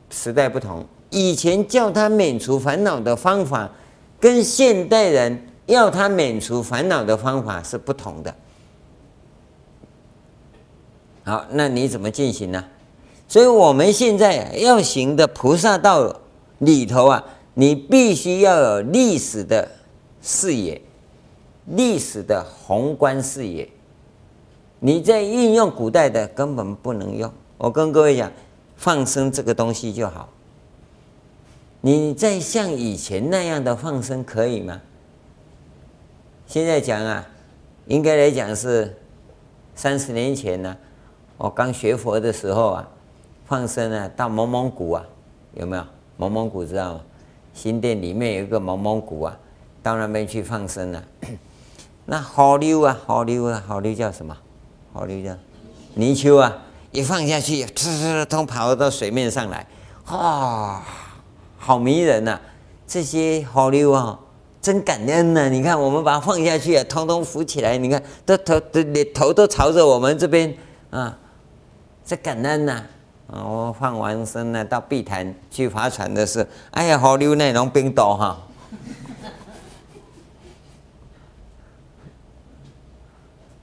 [0.09, 3.69] 时代不同，以前叫他免除烦恼的方法，
[4.19, 8.36] 跟现代人要他免除烦恼的方法是不同的。
[11.24, 12.65] 好，那你怎么进行呢？
[13.28, 16.22] 所以我们现在要行的菩萨道
[16.59, 19.67] 里头啊，你必须要有历史的
[20.22, 20.82] 视野，
[21.65, 23.69] 历史的宏观视野。
[24.80, 27.32] 你在运用古代的根本不能用。
[27.57, 28.32] 我跟各位讲。
[28.78, 30.28] 放生这个东西就好，
[31.82, 34.82] 你再像以前那样的放生可以吗？
[36.47, 37.30] 现在讲啊，
[37.86, 38.97] 应该来讲是
[39.76, 40.76] 三十年前呢，
[41.44, 42.88] 我刚学佛的时候啊，
[43.48, 45.04] 放生啊，到蒙蒙古啊，
[45.56, 45.84] 有没有？
[46.16, 47.02] 蒙蒙古知道吗？
[47.52, 49.36] 新店里面有一个蒙蒙古啊，
[49.82, 51.04] 到那边去放生啊。
[52.06, 54.38] 那好溜啊，好溜啊，好溜叫什么？
[54.94, 55.36] 好溜叫
[55.96, 56.56] 泥鳅啊。
[56.92, 59.66] 一放下去，呲呲通跑到水面上来，
[60.12, 60.80] 哇、
[61.58, 62.42] 好迷人呐、啊！
[62.86, 64.20] 这些河流啊，
[64.62, 65.50] 真感恩呐、啊！
[65.50, 70.54] 你看，我们把它放下去啊，通通浮起来，你看，都头都脸头都朝着我们这边
[70.92, 71.18] 啊，
[72.06, 72.84] 这感恩呐！
[73.34, 78.41] 我放完生呢，到碧潭去划船的时候，哎呀，河流那种冰岛哈，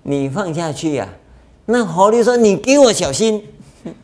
[0.03, 1.07] 你放下去呀、
[1.67, 3.45] 那狐狸说：“你给我小心。”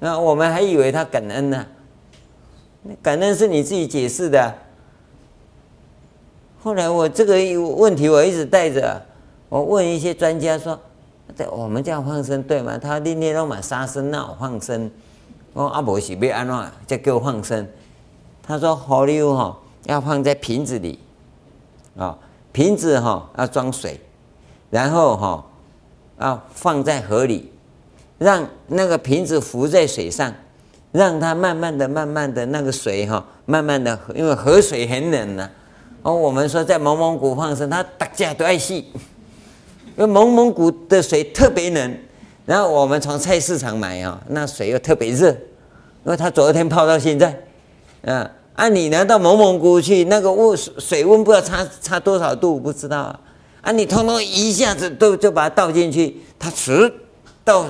[0.00, 1.66] 那我们还以为他感恩呢，
[3.02, 4.54] 感恩是你自己解释的。
[6.62, 7.34] 后来我这个
[7.76, 9.04] 问题我一直带着，
[9.50, 10.80] 我问一些专家说
[11.38, 14.90] ：“在我们这样放生对吗？”他天天都买杀生那我放生，
[15.52, 17.66] 我阿伯是要安怎再给我放生？
[18.42, 20.98] 他说：“狐狸哈要放在瓶子里，
[21.96, 22.18] 啊，
[22.50, 24.00] 瓶子哈要装水，
[24.70, 25.44] 然后哈。”
[26.18, 27.52] 啊，放在河里，
[28.18, 30.34] 让那个瓶子浮在水上，
[30.90, 35.50] 让它慢慢的、慢慢的那个水哈，慢慢的，因为河水很冷呐、啊。
[36.02, 38.90] 哦，我们说在蒙蒙古放生，它大家都爱戏，
[39.98, 41.98] 因为蒙蒙古的水特别冷，
[42.46, 45.28] 然后我们从菜市场买啊，那水又特别热，
[46.04, 47.36] 因为它昨天泡到现在，
[48.04, 53.20] 啊，啊，你拿到蒙蒙古去，那个温水温不知道差差多少度，不知道啊。
[53.60, 53.72] 啊！
[53.72, 56.90] 你通通一下子都就把它倒进去，它直
[57.44, 57.66] 到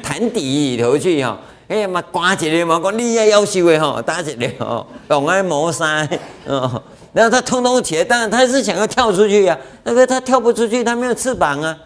[0.00, 1.40] 潭底里头去哈！
[1.66, 6.08] 哎呀妈，刮起来嘛，讲你也要修的哈，打起来哦，用爱磨砂
[6.46, 6.80] 哦，
[7.12, 11.78] 然后它通通起来，当然它是想要跳出去呀，那个它跳不出去，它没有翅膀啊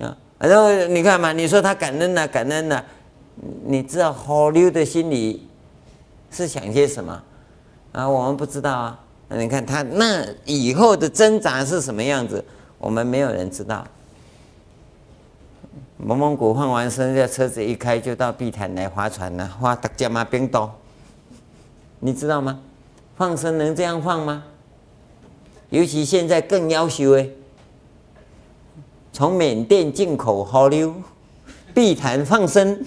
[0.00, 0.16] 啊！
[0.38, 2.82] 然后你看嘛，你说它感恩呐，感恩呐，
[3.64, 5.46] 你知道好溜的心里
[6.30, 7.22] 是想些什么
[7.92, 8.08] 啊？
[8.08, 9.00] 我们不知道啊。
[9.28, 12.44] 那你看他那以后的挣扎是什么样子？
[12.78, 13.86] 我们没有人知道。
[15.96, 20.78] 蒙蒙古放完生，这车子一开就到碧潭来划船了，划大家嘛冰岛，
[22.00, 22.60] 你知道吗？
[23.16, 24.44] 放生能这样放吗？
[25.70, 27.32] 尤其现在更要求诶，
[29.12, 30.94] 从缅甸进口好溜，
[31.74, 32.84] 碧潭放生。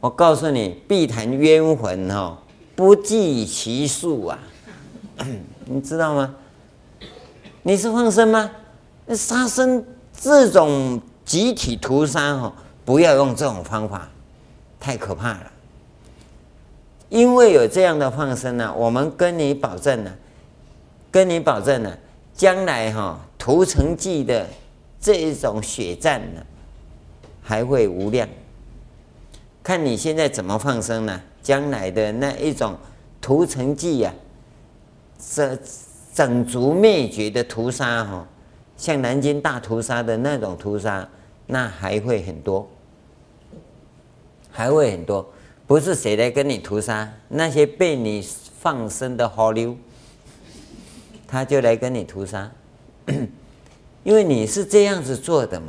[0.00, 2.36] 我告诉你，碧潭冤魂哈
[2.74, 4.38] 不计其数啊。
[5.66, 6.34] 你知道吗？
[7.62, 8.50] 你是放生吗？
[9.10, 9.84] 杀生
[10.18, 12.52] 这种集体屠杀哦，
[12.84, 14.08] 不要用这种方法，
[14.80, 15.52] 太可怕了。
[17.14, 20.12] 因为有这样的放生呢，我们跟你保证呢，
[21.12, 21.96] 跟你保证呢，
[22.34, 24.44] 将来哈屠城记的
[25.00, 26.42] 这一种血战呢，
[27.40, 28.28] 还会无量。
[29.62, 31.22] 看你现在怎么放生呢？
[31.40, 32.76] 将来的那一种
[33.20, 34.12] 屠城记呀。
[35.16, 35.56] 这
[36.12, 38.26] 整族灭绝的屠杀哈，
[38.76, 41.08] 像南京大屠杀的那种屠杀，
[41.46, 42.68] 那还会很多，
[44.50, 45.24] 还会很多。
[45.66, 48.26] 不是谁来跟你屠杀，那些被你
[48.60, 49.76] 放生的好溜，
[51.26, 52.50] 他就来跟你屠杀，
[54.02, 55.68] 因为你是这样子做的嘛。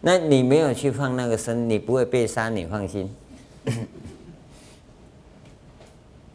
[0.00, 3.10] 那你没有去放那个生，你不会被杀，你放心。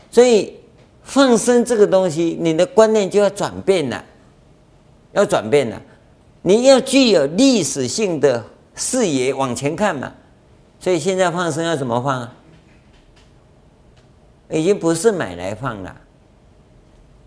[0.09, 0.55] 所以。
[1.03, 4.05] 放生这个东西，你的观念就要转变了，
[5.11, 5.81] 要转变了。
[6.43, 8.45] 你要具有历史性的
[8.75, 10.13] 视野往前看嘛。
[10.81, 12.33] 所以现在放生要怎么放啊？
[14.49, 15.95] 已经不是买来放了，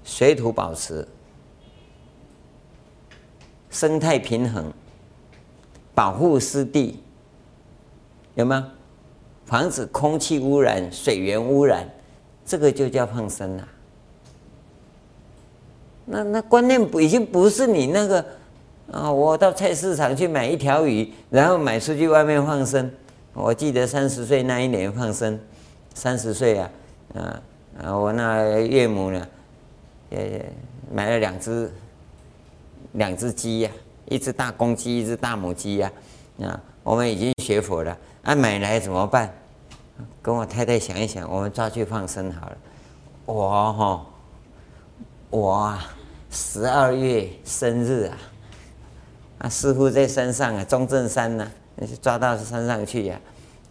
[0.02, 1.06] 水土保持、
[3.70, 4.72] 生态平衡、
[5.94, 7.00] 保护湿地，
[8.34, 8.72] 有吗？
[9.46, 11.88] 防止空气污染、水源污染。
[12.44, 13.68] 这个就叫放生了。
[16.04, 18.22] 那那观念不已经不是你那个
[18.90, 19.10] 啊！
[19.10, 22.90] 我到菜市场去买一条鱼，然后买出去外面放生。
[23.34, 25.38] 我记得三十岁那一年放生，
[25.92, 26.70] 三十岁啊
[27.14, 27.42] 啊
[27.82, 27.98] 啊！
[27.98, 29.26] 我那岳母呢，
[30.08, 30.44] 也
[30.92, 31.68] 买了两只
[32.92, 33.70] 两只鸡呀，
[34.06, 35.90] 一只大公鸡，一只大母鸡呀
[36.40, 36.60] 啊！
[36.84, 39.28] 我们已经学佛了，啊，买来怎么办？
[40.22, 42.56] 跟我太太想一想，我们抓去放生好了。
[43.26, 44.06] 我哈，
[45.30, 45.78] 我
[46.30, 48.16] 十二月生日啊，
[49.38, 51.50] 啊，师傅在山上啊，中正山呢、
[52.00, 53.20] 抓到山上去呀、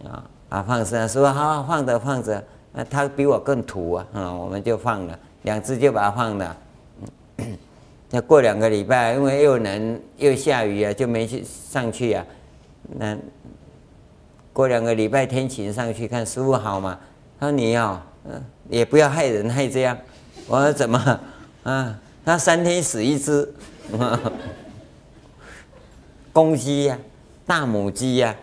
[0.04, 2.42] 啊，啊放生，说好好放着放着，
[2.72, 6.56] 那他比我更土啊，啊，我们就放了两只就把它放了。
[8.10, 12.24] 那过两个礼拜，因为又冷又下雨啊，就没去上去啊，
[12.98, 13.16] 那。
[14.52, 16.96] 过两个礼拜天晴上去看师傅好吗？
[17.40, 19.98] 他说你要，嗯，也不要害人害这样。
[20.46, 21.20] 我说怎么？
[21.64, 23.52] 啊，他三天死一只，
[26.32, 26.96] 公鸡呀、
[27.46, 28.34] 大母鸡呀、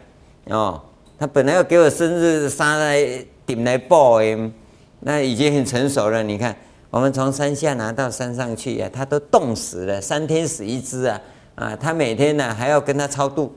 [0.46, 0.82] 哦，
[1.18, 4.52] 他本来要给我生日杀来顶来报的，
[5.00, 6.22] 那已经很成熟了。
[6.22, 6.56] 你看，
[6.90, 11.22] 我们从山下拿到山上去呀、啊，他都冻死了，三天死一只啊，
[11.56, 13.56] 啊，他每天呢还要跟他超度。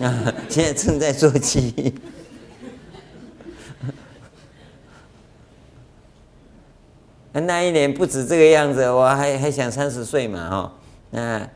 [0.00, 1.94] 啊，现在正在做鸡。
[7.32, 10.72] 那一年不止这个样子，我还还想三十岁嘛，哈，
[11.10, 11.48] 那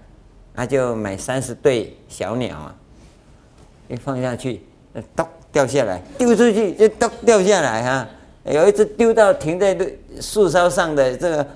[0.54, 2.74] 那就买三十对小鸟啊，
[3.88, 4.60] 一放下去，
[5.16, 8.08] 咚掉下来，丢出去就咚掉下来哈、
[8.44, 9.76] 有一只丢到停在
[10.20, 11.46] 树梢上的这个，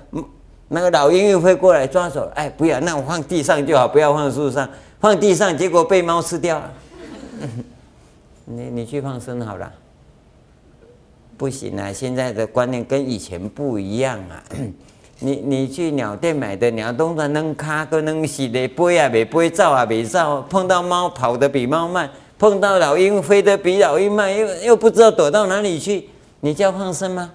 [0.67, 4.67] 那个老鹰又会过来抓走，哎，不要，那我放地上就好，不要放树上，
[4.99, 6.73] 放地上结果被猫吃掉了。
[8.45, 9.71] 你你去放生好了，
[11.37, 11.93] 不行啊！
[11.93, 14.43] 现在的观念跟以前不一样啊。
[15.19, 22.09] 你你去鸟店买的鸟，都是能卡个能洗的，飞啊没飞，走啊没走，碰到猫跑得比猫慢，
[22.43, 26.09] 碰到老鹰飞得比老鹰慢，又又不知道躲到哪里去。
[26.41, 27.31] 你叫放生吗？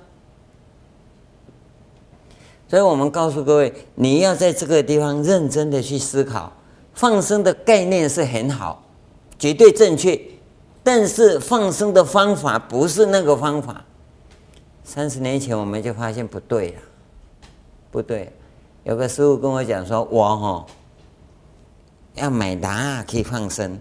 [2.69, 6.53] 所以我们告诉各位，你要在这个地方认真的去思考，
[6.93, 8.85] 放生的概念是很好，
[9.39, 10.21] 绝对正确，
[10.83, 13.83] 但是放生的方法不是那个方法。
[14.85, 16.81] 三十年前我们就发现不对了，
[17.91, 18.31] 不对。
[18.85, 20.67] 有个师傅跟我讲说，我哈
[22.17, 23.79] 要买拿可以放生，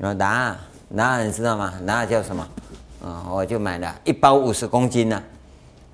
[0.00, 0.56] 我拿
[0.88, 1.74] 拿你知道吗？
[1.82, 2.46] 拿叫什么？
[3.04, 5.22] 啊、我就买了一包五十公斤呢，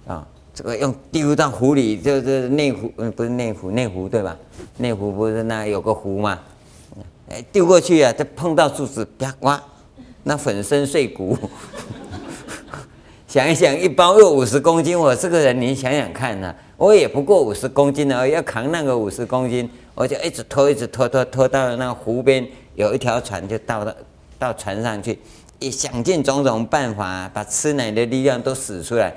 [0.07, 4.37] 啊、这个用丢到湖里，就是内湖，嗯，不是内湖，内湖对吧？
[4.79, 6.39] 内湖不是那有个湖吗？
[7.31, 9.63] 哎，丢过去啊，再碰到柱子，啪哇，
[10.23, 11.37] 那粉身碎骨。
[13.27, 23.97] 想一想，一包又五十公斤，我这个人，你想想看呢、我也不过五十公斤呢，要扛那个五十公斤，我就一直拖，一直拖，拖，拖到那个湖边，有一条船，就到了，
[24.39, 25.19] 到船上去。
[25.61, 29.15] 也想尽种种办法，把吃奶的力量都使出来，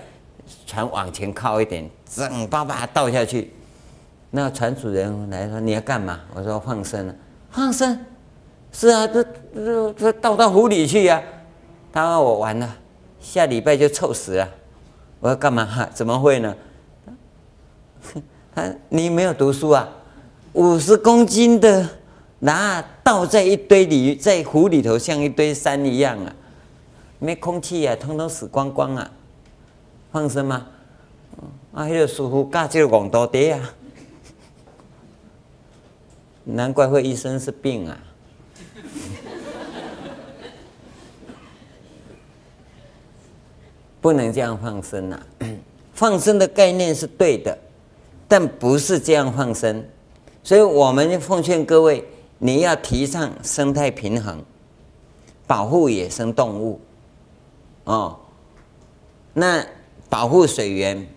[0.65, 3.51] 船往前靠一点，整包把它倒下去。
[4.30, 7.15] 那个船主人来说：“你要干嘛？”我说：“放生了。”
[7.49, 7.99] 放生？
[8.71, 9.23] 是啊，这
[9.55, 11.23] 这这倒到湖里去呀、啊。
[11.91, 12.75] 他说：“我完了，
[13.19, 14.47] 下礼拜就臭死了。”
[15.19, 15.89] 我说：“干嘛？
[15.93, 16.55] 怎么会呢？”
[18.53, 19.89] 他你没有读书啊？
[20.57, 21.87] 五十公斤的。
[22.39, 26.35] 那倒在一堆里，在湖里头像一堆山一样啊，
[27.17, 29.09] 没空气啊，通通死光光啊，
[30.11, 30.67] 放生吗？
[31.73, 33.73] 啊，那个师傅教这个广多的啊，
[36.43, 37.97] 难怪会一身是病啊，
[43.99, 45.19] 不能这样放生啊，
[45.93, 47.57] 放生的概念是对的，
[48.27, 49.83] 但不是这样放生，
[50.47, 52.07] 所以我们奉劝各位。
[52.39, 54.41] 你要提倡生态平衡，
[55.47, 56.79] 保护野生动物，
[57.83, 58.15] 哦，
[59.33, 59.65] 那
[60.07, 61.07] 保护水源，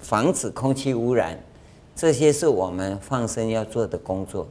[0.00, 1.38] 防止空气污染，
[1.94, 4.48] 这些是我们放生要做的工作，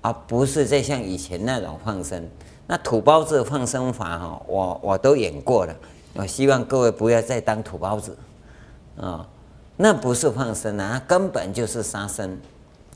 [0.00, 2.26] 而不是再像以前那种放生。
[2.66, 5.76] 那土包子放生法哈，我我都演过了，
[6.14, 8.16] 我希望各位不要再当土包子，
[8.96, 9.28] 啊、
[9.76, 12.38] 那不是放生啊，那根本就是杀生。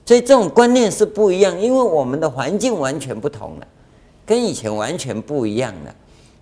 [0.05, 3.66] 所以这种观念是不一样，因为我们的环境完全不同了，
[4.26, 5.94] 跟以前完全不一样了。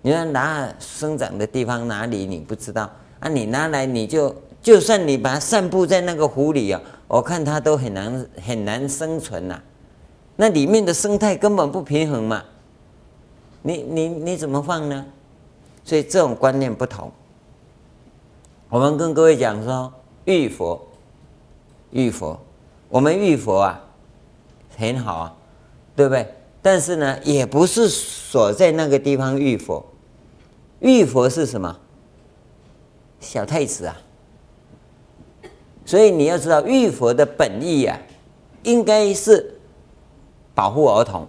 [0.02, 3.28] 你说拿生长的地方哪里你不知道啊？
[3.28, 9.60] 你拿来你就就算你把它散布在那个湖里啊，我看它都很难很难生存呐。
[10.36, 12.42] 那里面的生态根本不平衡嘛，
[13.60, 15.04] 你你你怎么放呢？
[15.84, 17.12] 所以这种观念不同。
[18.70, 19.92] 我们跟各位讲说，
[20.24, 20.80] 浴佛，
[21.90, 22.40] 浴佛。
[22.90, 23.84] 我们浴佛啊，
[24.76, 25.34] 很好啊，
[25.94, 26.34] 对不对？
[26.60, 29.86] 但是呢，也不是锁在那个地方浴佛。
[30.80, 31.78] 浴佛是什么？
[33.20, 33.96] 小太子啊。
[35.86, 37.96] 所以你要知道，浴佛的本意啊，
[38.64, 39.54] 应该是
[40.52, 41.28] 保护儿童，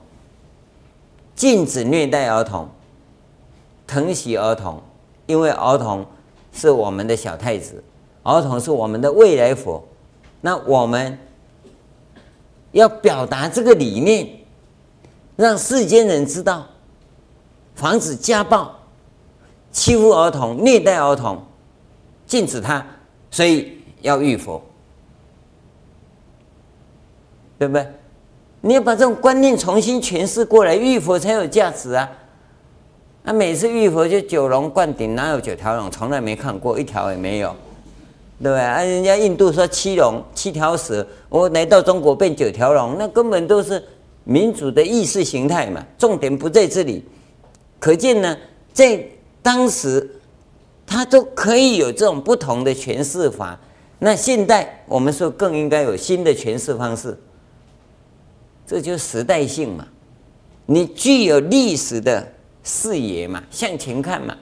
[1.35, 2.67] 禁止虐待儿童，
[3.85, 4.81] 疼惜儿童，
[5.27, 6.03] 因为儿童
[6.51, 7.83] 是我们的小太子，
[8.23, 9.83] 儿童是我们的未来佛。
[10.41, 11.19] 那我们。
[12.71, 14.27] 要表达这个理念，
[15.35, 16.65] 让世间人知道，
[17.75, 18.73] 防止家暴、
[19.71, 21.43] 欺负儿童、虐待儿童，
[22.25, 22.85] 禁止他，
[23.29, 24.61] 所以要浴佛，
[27.59, 27.87] 对不对？
[28.61, 32.09] 你要把这种观念重新诠释过来，浴佛才有价值啊！
[33.23, 35.89] 那每次浴佛就九龙灌顶，哪有九条龙？
[35.89, 37.55] 从来没看过，一条也没有。
[38.41, 38.59] 对吧？
[38.59, 43.83] 啊，人家印度说七龙七条蛇，我来到中国变九条龙，那根本都是
[44.23, 45.85] 民主的意识形态嘛。
[45.97, 47.03] 重点不在这里，
[47.79, 48.35] 可见呢，
[48.73, 49.03] 在
[49.43, 50.09] 当时
[50.87, 53.59] 他都可以有这种不同的诠释法。
[53.99, 57.15] 那现代我们说更应该有新的诠释方式，
[58.65, 59.87] 这就是时代性嘛。
[60.65, 62.27] 你具有历史的
[62.63, 64.35] 视野嘛，向前看嘛。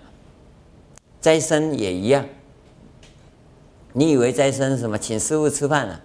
[1.20, 2.26] 斋生也一样。
[3.94, 4.98] 你以为斋生什么？
[4.98, 6.02] 请师傅吃饭了，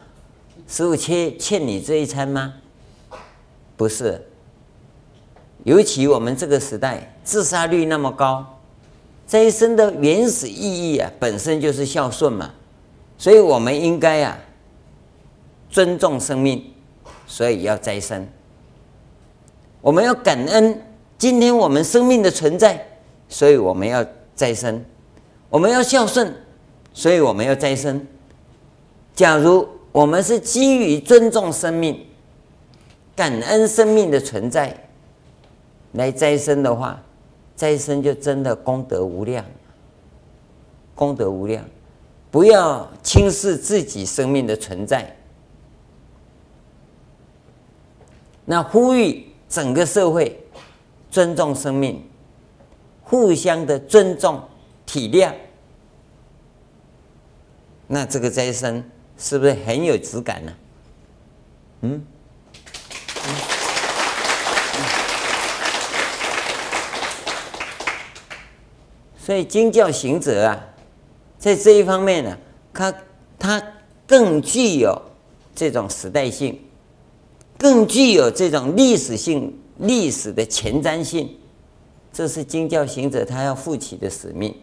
[0.67, 2.55] 师傅欠欠你这一餐吗？
[3.77, 4.27] 不是。
[5.65, 8.59] 尤其我们这个时代自杀率那么高，
[9.27, 12.53] 这一生的原始意义啊，本身就是孝顺嘛，
[13.17, 14.39] 所以我们应该啊
[15.71, 16.73] 尊重生命，
[17.27, 18.29] 所以要斋生。
[19.81, 20.83] 我们要感恩
[21.17, 22.87] 今天我们生命的存在，
[23.29, 24.05] 所以我们要
[24.35, 24.85] 斋生。
[25.49, 26.35] 我们要孝顺，
[26.95, 28.07] 所以我们要再生。
[29.15, 32.07] 假如我们是基于尊重生命、
[33.15, 34.75] 感恩生命的存在。
[35.93, 37.01] 来再生的话，
[37.55, 39.45] 再生就真的功德无量，
[40.93, 41.65] 功德无量，
[42.33, 45.17] 不要轻视自己生命的存在。
[48.45, 50.37] 那呼吁整个社会
[51.13, 52.05] 尊重生命，
[53.05, 54.43] 互相的尊重
[54.85, 55.33] 体谅，
[57.87, 58.83] 那这个斋生
[59.19, 60.53] 是不是很有质感呢？
[61.83, 62.05] 嗯。
[69.17, 70.67] 所以经教行者啊，
[71.39, 72.37] 在这一方面呢，
[72.75, 72.95] 他
[73.39, 73.63] 他
[74.07, 75.01] 更具有
[75.55, 76.61] 这种时代性，
[77.57, 81.39] 更具有这种历史性、历史的前瞻性，
[82.13, 84.55] 这是经教行者他要负起的使命。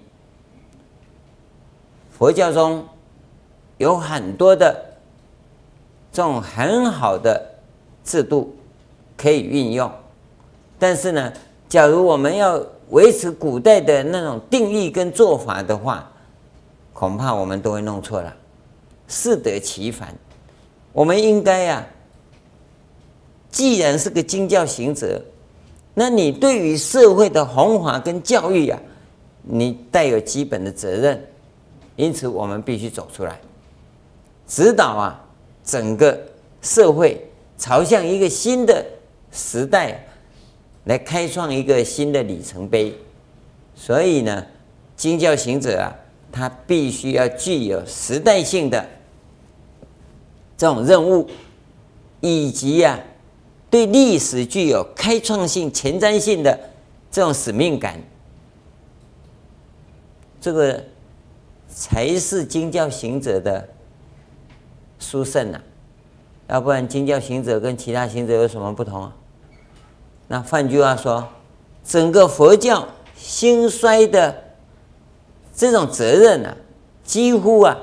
[2.11, 2.87] 佛教中
[3.81, 4.79] 有很多的
[6.11, 7.43] 这种很好的
[8.03, 8.55] 制度
[9.17, 9.91] 可以运用，
[10.77, 11.33] 但是呢，
[11.67, 16.11] 假如我们要维持古代的那种定义跟做法的话，
[16.93, 18.31] 恐怕我们都会弄错了，
[19.07, 20.13] 适得其反。
[20.93, 21.87] 我们应该呀、啊，
[23.49, 25.19] 既然是个经教行者，
[25.93, 28.85] 那你对于社会的弘法跟教育呀、啊，
[29.41, 31.25] 你带有基本的责任。
[31.95, 33.39] 因此，我们必须走出来，
[34.51, 35.25] 指导啊
[35.63, 36.19] 整个
[36.61, 37.25] 社会
[37.57, 38.85] 朝向一个新的
[39.31, 40.05] 时代。
[40.85, 42.91] 来开创一个新的里程碑，
[43.75, 44.43] 所以呢，
[44.97, 45.93] 经教行者啊，
[46.31, 48.83] 他必须要具有时代性的
[50.57, 51.29] 这种任务，
[52.19, 52.99] 以及呀、啊，
[53.69, 56.59] 对历史具有开创性、前瞻性的
[57.11, 58.01] 这种使命感，
[60.41, 60.83] 这个
[61.69, 63.69] 才是经教行者的
[65.01, 65.61] 殊胜啊！
[66.47, 69.15] 要不然，经教行者跟其他行者有什么不同啊？
[70.27, 71.27] 那换句话说，
[71.83, 74.35] 整个佛教兴衰的
[75.53, 76.55] 这种责任啊，
[77.03, 77.77] 几乎啊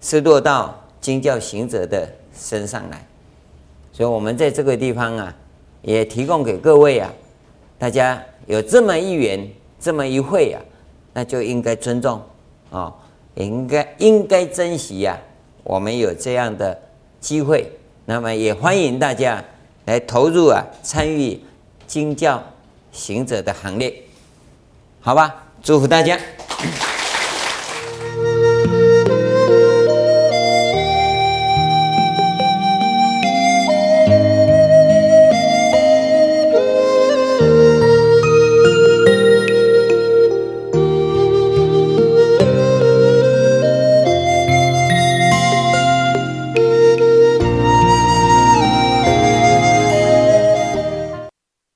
[0.00, 3.04] 是落到经教行者的身上来。
[3.92, 5.34] 所以，我们在这个地方啊，
[5.82, 7.12] 也提供给各位啊，
[7.78, 10.62] 大家有这么一缘，这么一会啊，
[11.12, 12.22] 那就应该尊重
[12.70, 12.94] 啊、
[13.34, 15.18] 应该应该珍惜呀、
[15.64, 16.80] 我们有这样的
[17.20, 17.70] 机会，
[18.06, 19.44] 那么也欢迎大家
[19.86, 21.40] 来投入啊，参与。
[21.86, 22.40] 经教
[22.92, 23.92] 行者的行列，
[25.00, 26.16] 好吧，祝福大家。